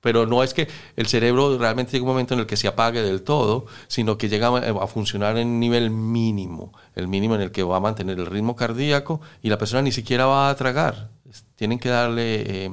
Pero 0.00 0.26
no 0.26 0.42
es 0.42 0.54
que 0.54 0.68
el 0.94 1.06
cerebro 1.06 1.58
realmente 1.58 1.92
llegue 1.92 2.02
un 2.02 2.08
momento 2.08 2.34
en 2.34 2.40
el 2.40 2.46
que 2.46 2.56
se 2.56 2.68
apague 2.68 3.02
del 3.02 3.22
todo, 3.22 3.66
sino 3.88 4.18
que 4.18 4.28
llega 4.28 4.48
a 4.48 4.86
funcionar 4.86 5.36
en 5.38 5.48
un 5.48 5.60
nivel 5.60 5.90
mínimo, 5.90 6.72
el 6.94 7.08
mínimo 7.08 7.34
en 7.34 7.40
el 7.40 7.50
que 7.50 7.62
va 7.62 7.78
a 7.78 7.80
mantener 7.80 8.18
el 8.18 8.26
ritmo 8.26 8.54
cardíaco 8.54 9.20
y 9.42 9.48
la 9.48 9.58
persona 9.58 9.82
ni 9.82 9.92
siquiera 9.92 10.26
va 10.26 10.48
a 10.48 10.54
tragar. 10.54 11.10
Tienen 11.56 11.78
que 11.78 11.88
darle... 11.88 12.64
Eh, 12.64 12.70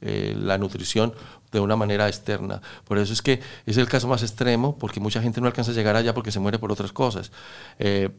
eh, 0.00 0.34
la 0.38 0.58
nutrición 0.58 1.12
de 1.52 1.60
una 1.60 1.76
manera 1.76 2.08
externa. 2.08 2.62
Por 2.84 2.98
eso 2.98 3.12
es 3.12 3.22
que 3.22 3.40
es 3.66 3.76
el 3.76 3.88
caso 3.88 4.08
más 4.08 4.22
extremo, 4.22 4.78
porque 4.78 5.00
mucha 5.00 5.20
gente 5.20 5.40
no 5.40 5.46
alcanza 5.46 5.72
a 5.72 5.74
llegar 5.74 5.96
allá 5.96 6.14
porque 6.14 6.32
se 6.32 6.40
muere 6.40 6.58
por 6.58 6.72
otras 6.72 6.92
cosas. 6.92 7.32
Eh, 7.78 8.10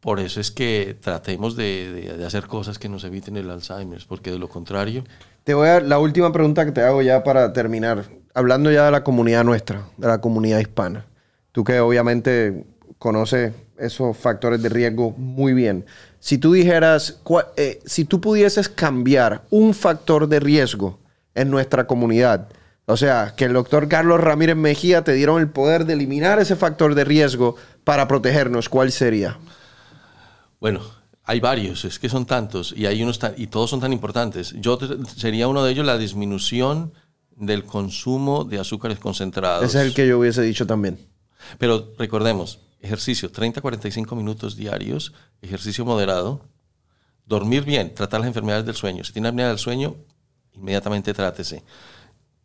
por 0.00 0.20
eso 0.20 0.40
es 0.40 0.50
que 0.50 0.96
tratemos 1.00 1.56
de, 1.56 2.22
hacer 2.24 2.46
cosas 2.46 2.78
que 2.78 2.88
nos 2.88 3.04
eviten 3.04 3.36
el 3.36 3.50
Alzheimer, 3.50 4.04
porque 4.08 4.30
de 4.30 4.38
lo 4.38 4.48
contrario... 4.48 5.04
Te 5.42 5.54
voy 5.54 5.68
a 5.68 5.80
la 5.80 5.98
última 5.98 6.32
pregunta 6.32 6.64
que 6.64 6.72
te 6.72 6.82
hago 6.82 7.02
ya 7.02 7.22
para 7.22 7.52
terminar, 7.52 8.04
hablando 8.34 8.70
ya 8.70 8.84
de 8.86 8.90
la 8.90 9.04
comunidad 9.04 9.44
nuestra, 9.44 9.84
de 9.96 10.06
la 10.06 10.20
comunidad 10.20 10.58
hispana. 10.58 11.06
Tú 11.52 11.64
que 11.64 11.80
obviamente 11.80 12.64
conoces 12.98 13.52
esos 13.78 14.16
factores 14.16 14.62
de 14.62 14.68
riesgo 14.68 15.12
muy 15.12 15.52
bien. 15.52 15.84
Si 16.18 16.38
tú 16.38 16.52
dijeras, 16.52 17.20
eh, 17.56 17.80
si 17.84 18.04
tú 18.04 18.20
pudieses 18.20 18.68
cambiar 18.68 19.42
un 19.50 19.74
factor 19.74 20.28
de 20.28 20.40
riesgo 20.40 20.98
en 21.36 21.50
nuestra 21.50 21.86
comunidad. 21.86 22.48
O 22.86 22.96
sea, 22.96 23.34
que 23.36 23.44
el 23.44 23.52
doctor 23.52 23.88
Carlos 23.88 24.20
Ramírez 24.20 24.56
Mejía 24.56 25.02
te 25.02 25.12
dieron 25.12 25.40
el 25.40 25.48
poder 25.48 25.86
de 25.86 25.92
eliminar 25.92 26.38
ese 26.38 26.56
factor 26.56 26.94
de 26.94 27.04
riesgo 27.04 27.56
para 27.84 28.08
protegernos. 28.08 28.68
¿Cuál 28.68 28.92
sería? 28.92 29.38
Bueno, 30.60 30.80
hay 31.24 31.40
varios, 31.40 31.84
es 31.84 31.98
que 31.98 32.08
son 32.08 32.26
tantos 32.26 32.72
y 32.76 32.86
hay 32.86 33.02
unos 33.02 33.20
y 33.36 33.48
todos 33.48 33.70
son 33.70 33.80
tan 33.80 33.92
importantes. 33.92 34.54
Yo 34.58 34.78
sería 35.16 35.48
uno 35.48 35.64
de 35.64 35.72
ellos 35.72 35.84
la 35.84 35.98
disminución 35.98 36.92
del 37.34 37.64
consumo 37.64 38.44
de 38.44 38.60
azúcares 38.60 38.98
concentrados. 38.98 39.64
Ese 39.64 39.80
es 39.80 39.86
el 39.88 39.94
que 39.94 40.06
yo 40.06 40.20
hubiese 40.20 40.42
dicho 40.42 40.66
también. 40.66 40.98
Pero 41.58 41.92
recordemos, 41.98 42.60
ejercicio 42.80 43.30
30 43.30 43.60
45 43.60 44.14
minutos 44.14 44.56
diarios, 44.56 45.12
ejercicio 45.42 45.84
moderado, 45.84 46.40
dormir 47.26 47.64
bien, 47.64 47.92
tratar 47.94 48.20
las 48.20 48.28
enfermedades 48.28 48.64
del 48.64 48.76
sueño. 48.76 49.02
Si 49.02 49.12
tiene 49.12 49.28
apnea 49.28 49.48
del 49.48 49.58
sueño, 49.58 49.96
inmediatamente 50.56 51.14
trátese. 51.14 51.62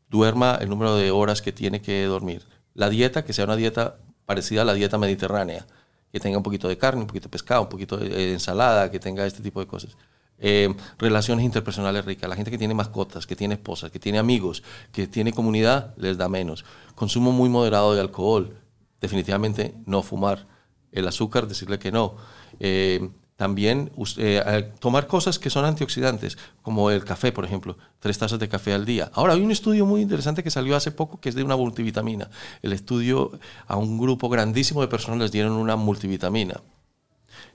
Duerma 0.09 0.57
el 0.61 0.69
número 0.69 0.95
de 0.95 1.11
horas 1.11 1.41
que 1.41 1.51
tiene 1.51 1.81
que 1.81 2.03
dormir. 2.05 2.45
La 2.73 2.89
dieta, 2.89 3.23
que 3.23 3.33
sea 3.33 3.45
una 3.45 3.55
dieta 3.55 3.97
parecida 4.25 4.61
a 4.61 4.65
la 4.65 4.73
dieta 4.73 4.97
mediterránea, 4.97 5.65
que 6.11 6.19
tenga 6.19 6.37
un 6.37 6.43
poquito 6.43 6.67
de 6.67 6.77
carne, 6.77 7.01
un 7.01 7.07
poquito 7.07 7.27
de 7.27 7.31
pescado, 7.31 7.61
un 7.61 7.69
poquito 7.69 7.97
de 7.97 8.33
ensalada, 8.33 8.91
que 8.91 8.99
tenga 8.99 9.25
este 9.25 9.41
tipo 9.41 9.59
de 9.59 9.67
cosas. 9.67 9.95
Eh, 10.43 10.73
relaciones 10.97 11.45
interpersonales 11.45 12.03
ricas. 12.03 12.27
La 12.27 12.35
gente 12.35 12.49
que 12.49 12.57
tiene 12.57 12.73
mascotas, 12.73 13.27
que 13.27 13.35
tiene 13.35 13.53
esposas, 13.53 13.91
que 13.91 13.99
tiene 13.99 14.17
amigos, 14.17 14.63
que 14.91 15.05
tiene 15.05 15.33
comunidad, 15.33 15.93
les 15.97 16.17
da 16.17 16.27
menos. 16.29 16.65
Consumo 16.95 17.31
muy 17.31 17.47
moderado 17.47 17.93
de 17.93 18.01
alcohol. 18.01 18.57
Definitivamente 18.99 19.75
no 19.85 20.01
fumar. 20.01 20.47
El 20.91 21.07
azúcar, 21.07 21.47
decirle 21.47 21.77
que 21.77 21.91
no. 21.91 22.15
Eh, 22.59 23.07
también 23.41 23.91
eh, 24.17 24.69
tomar 24.77 25.07
cosas 25.07 25.39
que 25.39 25.49
son 25.49 25.65
antioxidantes, 25.65 26.37
como 26.61 26.91
el 26.91 27.03
café, 27.03 27.31
por 27.31 27.43
ejemplo, 27.43 27.75
tres 27.99 28.19
tazas 28.19 28.37
de 28.37 28.47
café 28.47 28.71
al 28.71 28.85
día. 28.85 29.09
Ahora, 29.15 29.33
hay 29.33 29.41
un 29.41 29.49
estudio 29.49 29.83
muy 29.83 30.01
interesante 30.01 30.43
que 30.43 30.51
salió 30.51 30.75
hace 30.75 30.91
poco 30.91 31.19
que 31.19 31.29
es 31.29 31.33
de 31.33 31.43
una 31.43 31.55
multivitamina. 31.55 32.29
El 32.61 32.71
estudio 32.71 33.31
a 33.65 33.77
un 33.77 33.97
grupo 33.97 34.29
grandísimo 34.29 34.81
de 34.81 34.89
personas 34.89 35.21
les 35.21 35.31
dieron 35.31 35.53
una 35.53 35.75
multivitamina 35.75 36.61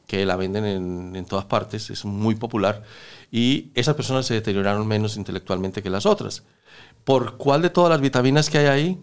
que 0.08 0.26
la 0.26 0.34
venden 0.34 0.64
en, 0.64 1.14
en, 1.14 1.24
todas 1.24 1.44
partes, 1.44 1.88
es 1.88 2.04
muy 2.04 2.34
popular, 2.34 2.82
y 3.30 3.70
esas 3.76 3.94
personas 3.94 4.26
se 4.26 4.34
deterioraron 4.34 4.88
menos 4.88 5.16
intelectualmente 5.16 5.84
que 5.84 5.90
las 5.90 6.04
otras. 6.04 6.42
¿Por 7.04 7.36
cuál 7.36 7.62
de 7.62 7.70
todas 7.70 7.90
las 7.90 8.00
vitaminas 8.00 8.50
que 8.50 8.58
hay 8.58 8.66
ahí? 8.66 9.00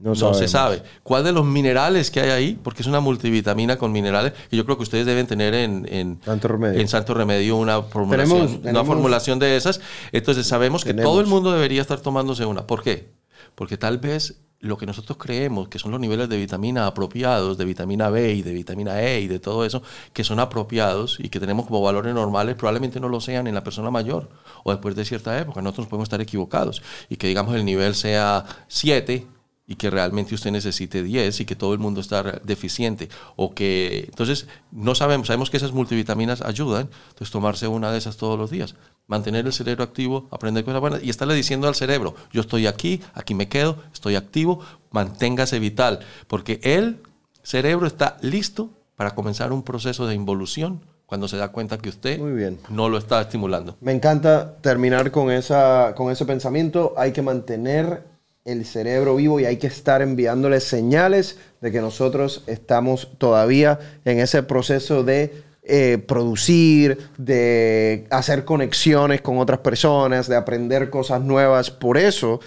No, 0.00 0.14
se 0.14 0.48
sabe. 0.48 0.82
¿Cuál 1.02 1.24
de 1.24 1.32
los 1.32 1.44
minerales 1.44 2.10
que 2.10 2.20
hay 2.20 2.30
ahí? 2.30 2.58
Porque 2.62 2.80
es 2.80 2.88
una 2.88 3.00
multivitamina 3.00 3.76
con 3.76 3.92
minerales 3.92 4.32
que 4.48 4.56
yo 4.56 4.64
creo 4.64 4.78
que 4.78 4.84
ustedes 4.84 5.04
deben 5.04 5.26
tener 5.26 5.52
en, 5.52 5.86
en, 5.90 6.18
Santo, 6.24 6.48
Remedio. 6.48 6.80
en 6.80 6.88
Santo 6.88 7.12
Remedio 7.12 7.56
una 7.56 7.82
formulación, 7.82 8.62
una 8.64 8.84
formulación 8.84 9.38
de 9.38 9.56
esas. 9.56 9.82
Entonces 10.12 10.46
sabemos 10.46 10.84
que 10.84 10.94
todo 10.94 11.20
el 11.20 11.26
mundo 11.26 11.52
debería 11.52 11.82
estar 11.82 12.00
tomándose 12.00 12.46
una. 12.46 12.66
¿Por 12.66 12.82
qué? 12.82 13.10
Porque 13.54 13.76
tal 13.76 13.98
vez 13.98 14.40
lo 14.60 14.78
que 14.78 14.86
nosotros 14.86 15.18
creemos 15.18 15.68
que 15.68 15.78
son 15.78 15.90
los 15.90 16.00
niveles 16.00 16.28
de 16.28 16.36
vitamina 16.38 16.86
apropiados, 16.86 17.58
de 17.58 17.64
vitamina 17.66 18.08
B 18.08 18.34
y 18.34 18.42
de 18.42 18.52
vitamina 18.52 19.02
E 19.02 19.20
y 19.20 19.26
de 19.26 19.38
todo 19.38 19.66
eso, 19.66 19.82
que 20.14 20.24
son 20.24 20.38
apropiados 20.38 21.18
y 21.18 21.28
que 21.28 21.40
tenemos 21.40 21.66
como 21.66 21.82
valores 21.82 22.14
normales, 22.14 22.56
probablemente 22.56 23.00
no 23.00 23.08
lo 23.08 23.20
sean 23.20 23.46
en 23.46 23.54
la 23.54 23.64
persona 23.64 23.90
mayor 23.90 24.30
o 24.64 24.70
después 24.70 24.94
de 24.96 25.04
cierta 25.04 25.38
época. 25.38 25.60
Nosotros 25.60 25.88
podemos 25.88 26.06
estar 26.06 26.20
equivocados 26.22 26.82
y 27.10 27.16
que 27.16 27.26
digamos 27.26 27.54
el 27.54 27.64
nivel 27.66 27.94
sea 27.94 28.44
7 28.68 29.26
y 29.70 29.76
que 29.76 29.88
realmente 29.88 30.34
usted 30.34 30.50
necesite 30.50 31.00
10 31.04 31.40
y 31.40 31.44
que 31.44 31.54
todo 31.54 31.72
el 31.72 31.78
mundo 31.78 32.00
está 32.00 32.24
deficiente 32.42 33.08
o 33.36 33.54
que 33.54 34.06
entonces 34.08 34.48
no 34.72 34.96
sabemos, 34.96 35.28
sabemos 35.28 35.48
que 35.48 35.58
esas 35.58 35.70
multivitaminas 35.70 36.42
ayudan, 36.42 36.88
entonces 37.10 37.30
tomarse 37.30 37.68
una 37.68 37.92
de 37.92 37.98
esas 37.98 38.16
todos 38.16 38.36
los 38.36 38.50
días, 38.50 38.74
mantener 39.06 39.46
el 39.46 39.52
cerebro 39.52 39.84
activo, 39.84 40.26
aprender 40.32 40.64
cosas 40.64 40.80
buenas 40.80 41.04
y 41.04 41.08
estarle 41.08 41.36
diciendo 41.36 41.68
al 41.68 41.76
cerebro, 41.76 42.16
yo 42.32 42.40
estoy 42.40 42.66
aquí, 42.66 43.00
aquí 43.14 43.32
me 43.34 43.48
quedo, 43.48 43.76
estoy 43.92 44.16
activo, 44.16 44.58
manténgase 44.90 45.60
vital, 45.60 46.00
porque 46.26 46.58
el 46.64 46.98
cerebro 47.44 47.86
está 47.86 48.16
listo 48.22 48.70
para 48.96 49.14
comenzar 49.14 49.52
un 49.52 49.62
proceso 49.62 50.08
de 50.08 50.16
involución 50.16 50.84
cuando 51.06 51.28
se 51.28 51.36
da 51.36 51.52
cuenta 51.52 51.78
que 51.78 51.90
usted 51.90 52.18
Muy 52.18 52.32
bien. 52.32 52.58
no 52.70 52.88
lo 52.88 52.98
está 52.98 53.20
estimulando. 53.20 53.76
Me 53.80 53.92
encanta 53.92 54.56
terminar 54.60 55.12
con, 55.12 55.30
esa, 55.30 55.94
con 55.96 56.10
ese 56.10 56.24
pensamiento. 56.24 56.94
Hay 56.96 57.12
que 57.12 57.22
mantener 57.22 58.09
el 58.44 58.64
cerebro 58.64 59.16
vivo 59.16 59.38
y 59.40 59.44
hay 59.44 59.58
que 59.58 59.66
estar 59.66 60.02
enviándole 60.02 60.60
señales 60.60 61.38
de 61.60 61.70
que 61.70 61.80
nosotros 61.80 62.42
estamos 62.46 63.08
todavía 63.18 63.78
en 64.04 64.18
ese 64.18 64.42
proceso 64.42 65.04
de 65.04 65.42
eh, 65.62 65.98
producir, 65.98 66.98
de 67.18 68.06
hacer 68.10 68.44
conexiones 68.44 69.20
con 69.20 69.38
otras 69.38 69.60
personas, 69.60 70.26
de 70.26 70.36
aprender 70.36 70.90
cosas 70.90 71.20
nuevas. 71.20 71.70
Por 71.70 71.98
eso, 71.98 72.40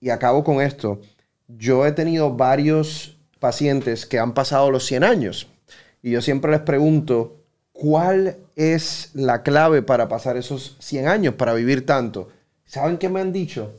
y 0.00 0.10
acabo 0.10 0.44
con 0.44 0.60
esto, 0.60 1.00
yo 1.48 1.84
he 1.86 1.92
tenido 1.92 2.34
varios 2.34 3.18
pacientes 3.40 4.06
que 4.06 4.18
han 4.18 4.34
pasado 4.34 4.70
los 4.70 4.86
100 4.86 5.04
años 5.04 5.48
y 6.02 6.10
yo 6.10 6.20
siempre 6.20 6.50
les 6.50 6.60
pregunto, 6.60 7.44
¿cuál 7.72 8.36
es 8.56 9.10
la 9.14 9.42
clave 9.42 9.82
para 9.82 10.08
pasar 10.08 10.36
esos 10.36 10.76
100 10.80 11.06
años, 11.06 11.34
para 11.34 11.54
vivir 11.54 11.86
tanto? 11.86 12.28
¿Saben 12.64 12.98
qué 12.98 13.08
me 13.08 13.20
han 13.20 13.32
dicho? 13.32 13.72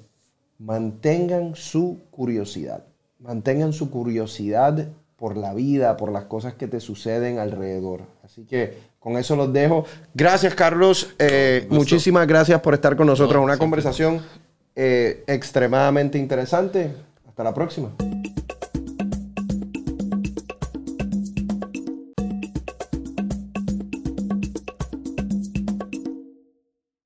Mantengan 0.63 1.55
su 1.55 1.99
curiosidad. 2.09 2.85
Mantengan 3.19 3.73
su 3.73 3.89
curiosidad 3.89 4.87
por 5.17 5.37
la 5.37 5.53
vida, 5.53 5.97
por 5.97 6.11
las 6.11 6.25
cosas 6.25 6.53
que 6.53 6.67
te 6.67 6.79
suceden 6.79 7.39
alrededor. 7.39 8.01
Así 8.23 8.45
que 8.45 8.77
con 8.99 9.17
eso 9.17 9.35
los 9.35 9.51
dejo. 9.51 9.85
Gracias, 10.13 10.55
Carlos. 10.55 11.15
Eh, 11.19 11.67
muchísimas 11.69 12.27
gracias 12.27 12.61
por 12.61 12.73
estar 12.73 12.95
con 12.95 13.07
nosotros. 13.07 13.43
Una 13.43 13.57
conversación 13.57 14.21
eh, 14.75 15.23
extremadamente 15.27 16.17
interesante. 16.17 16.93
Hasta 17.27 17.43
la 17.43 17.53
próxima. 17.53 17.91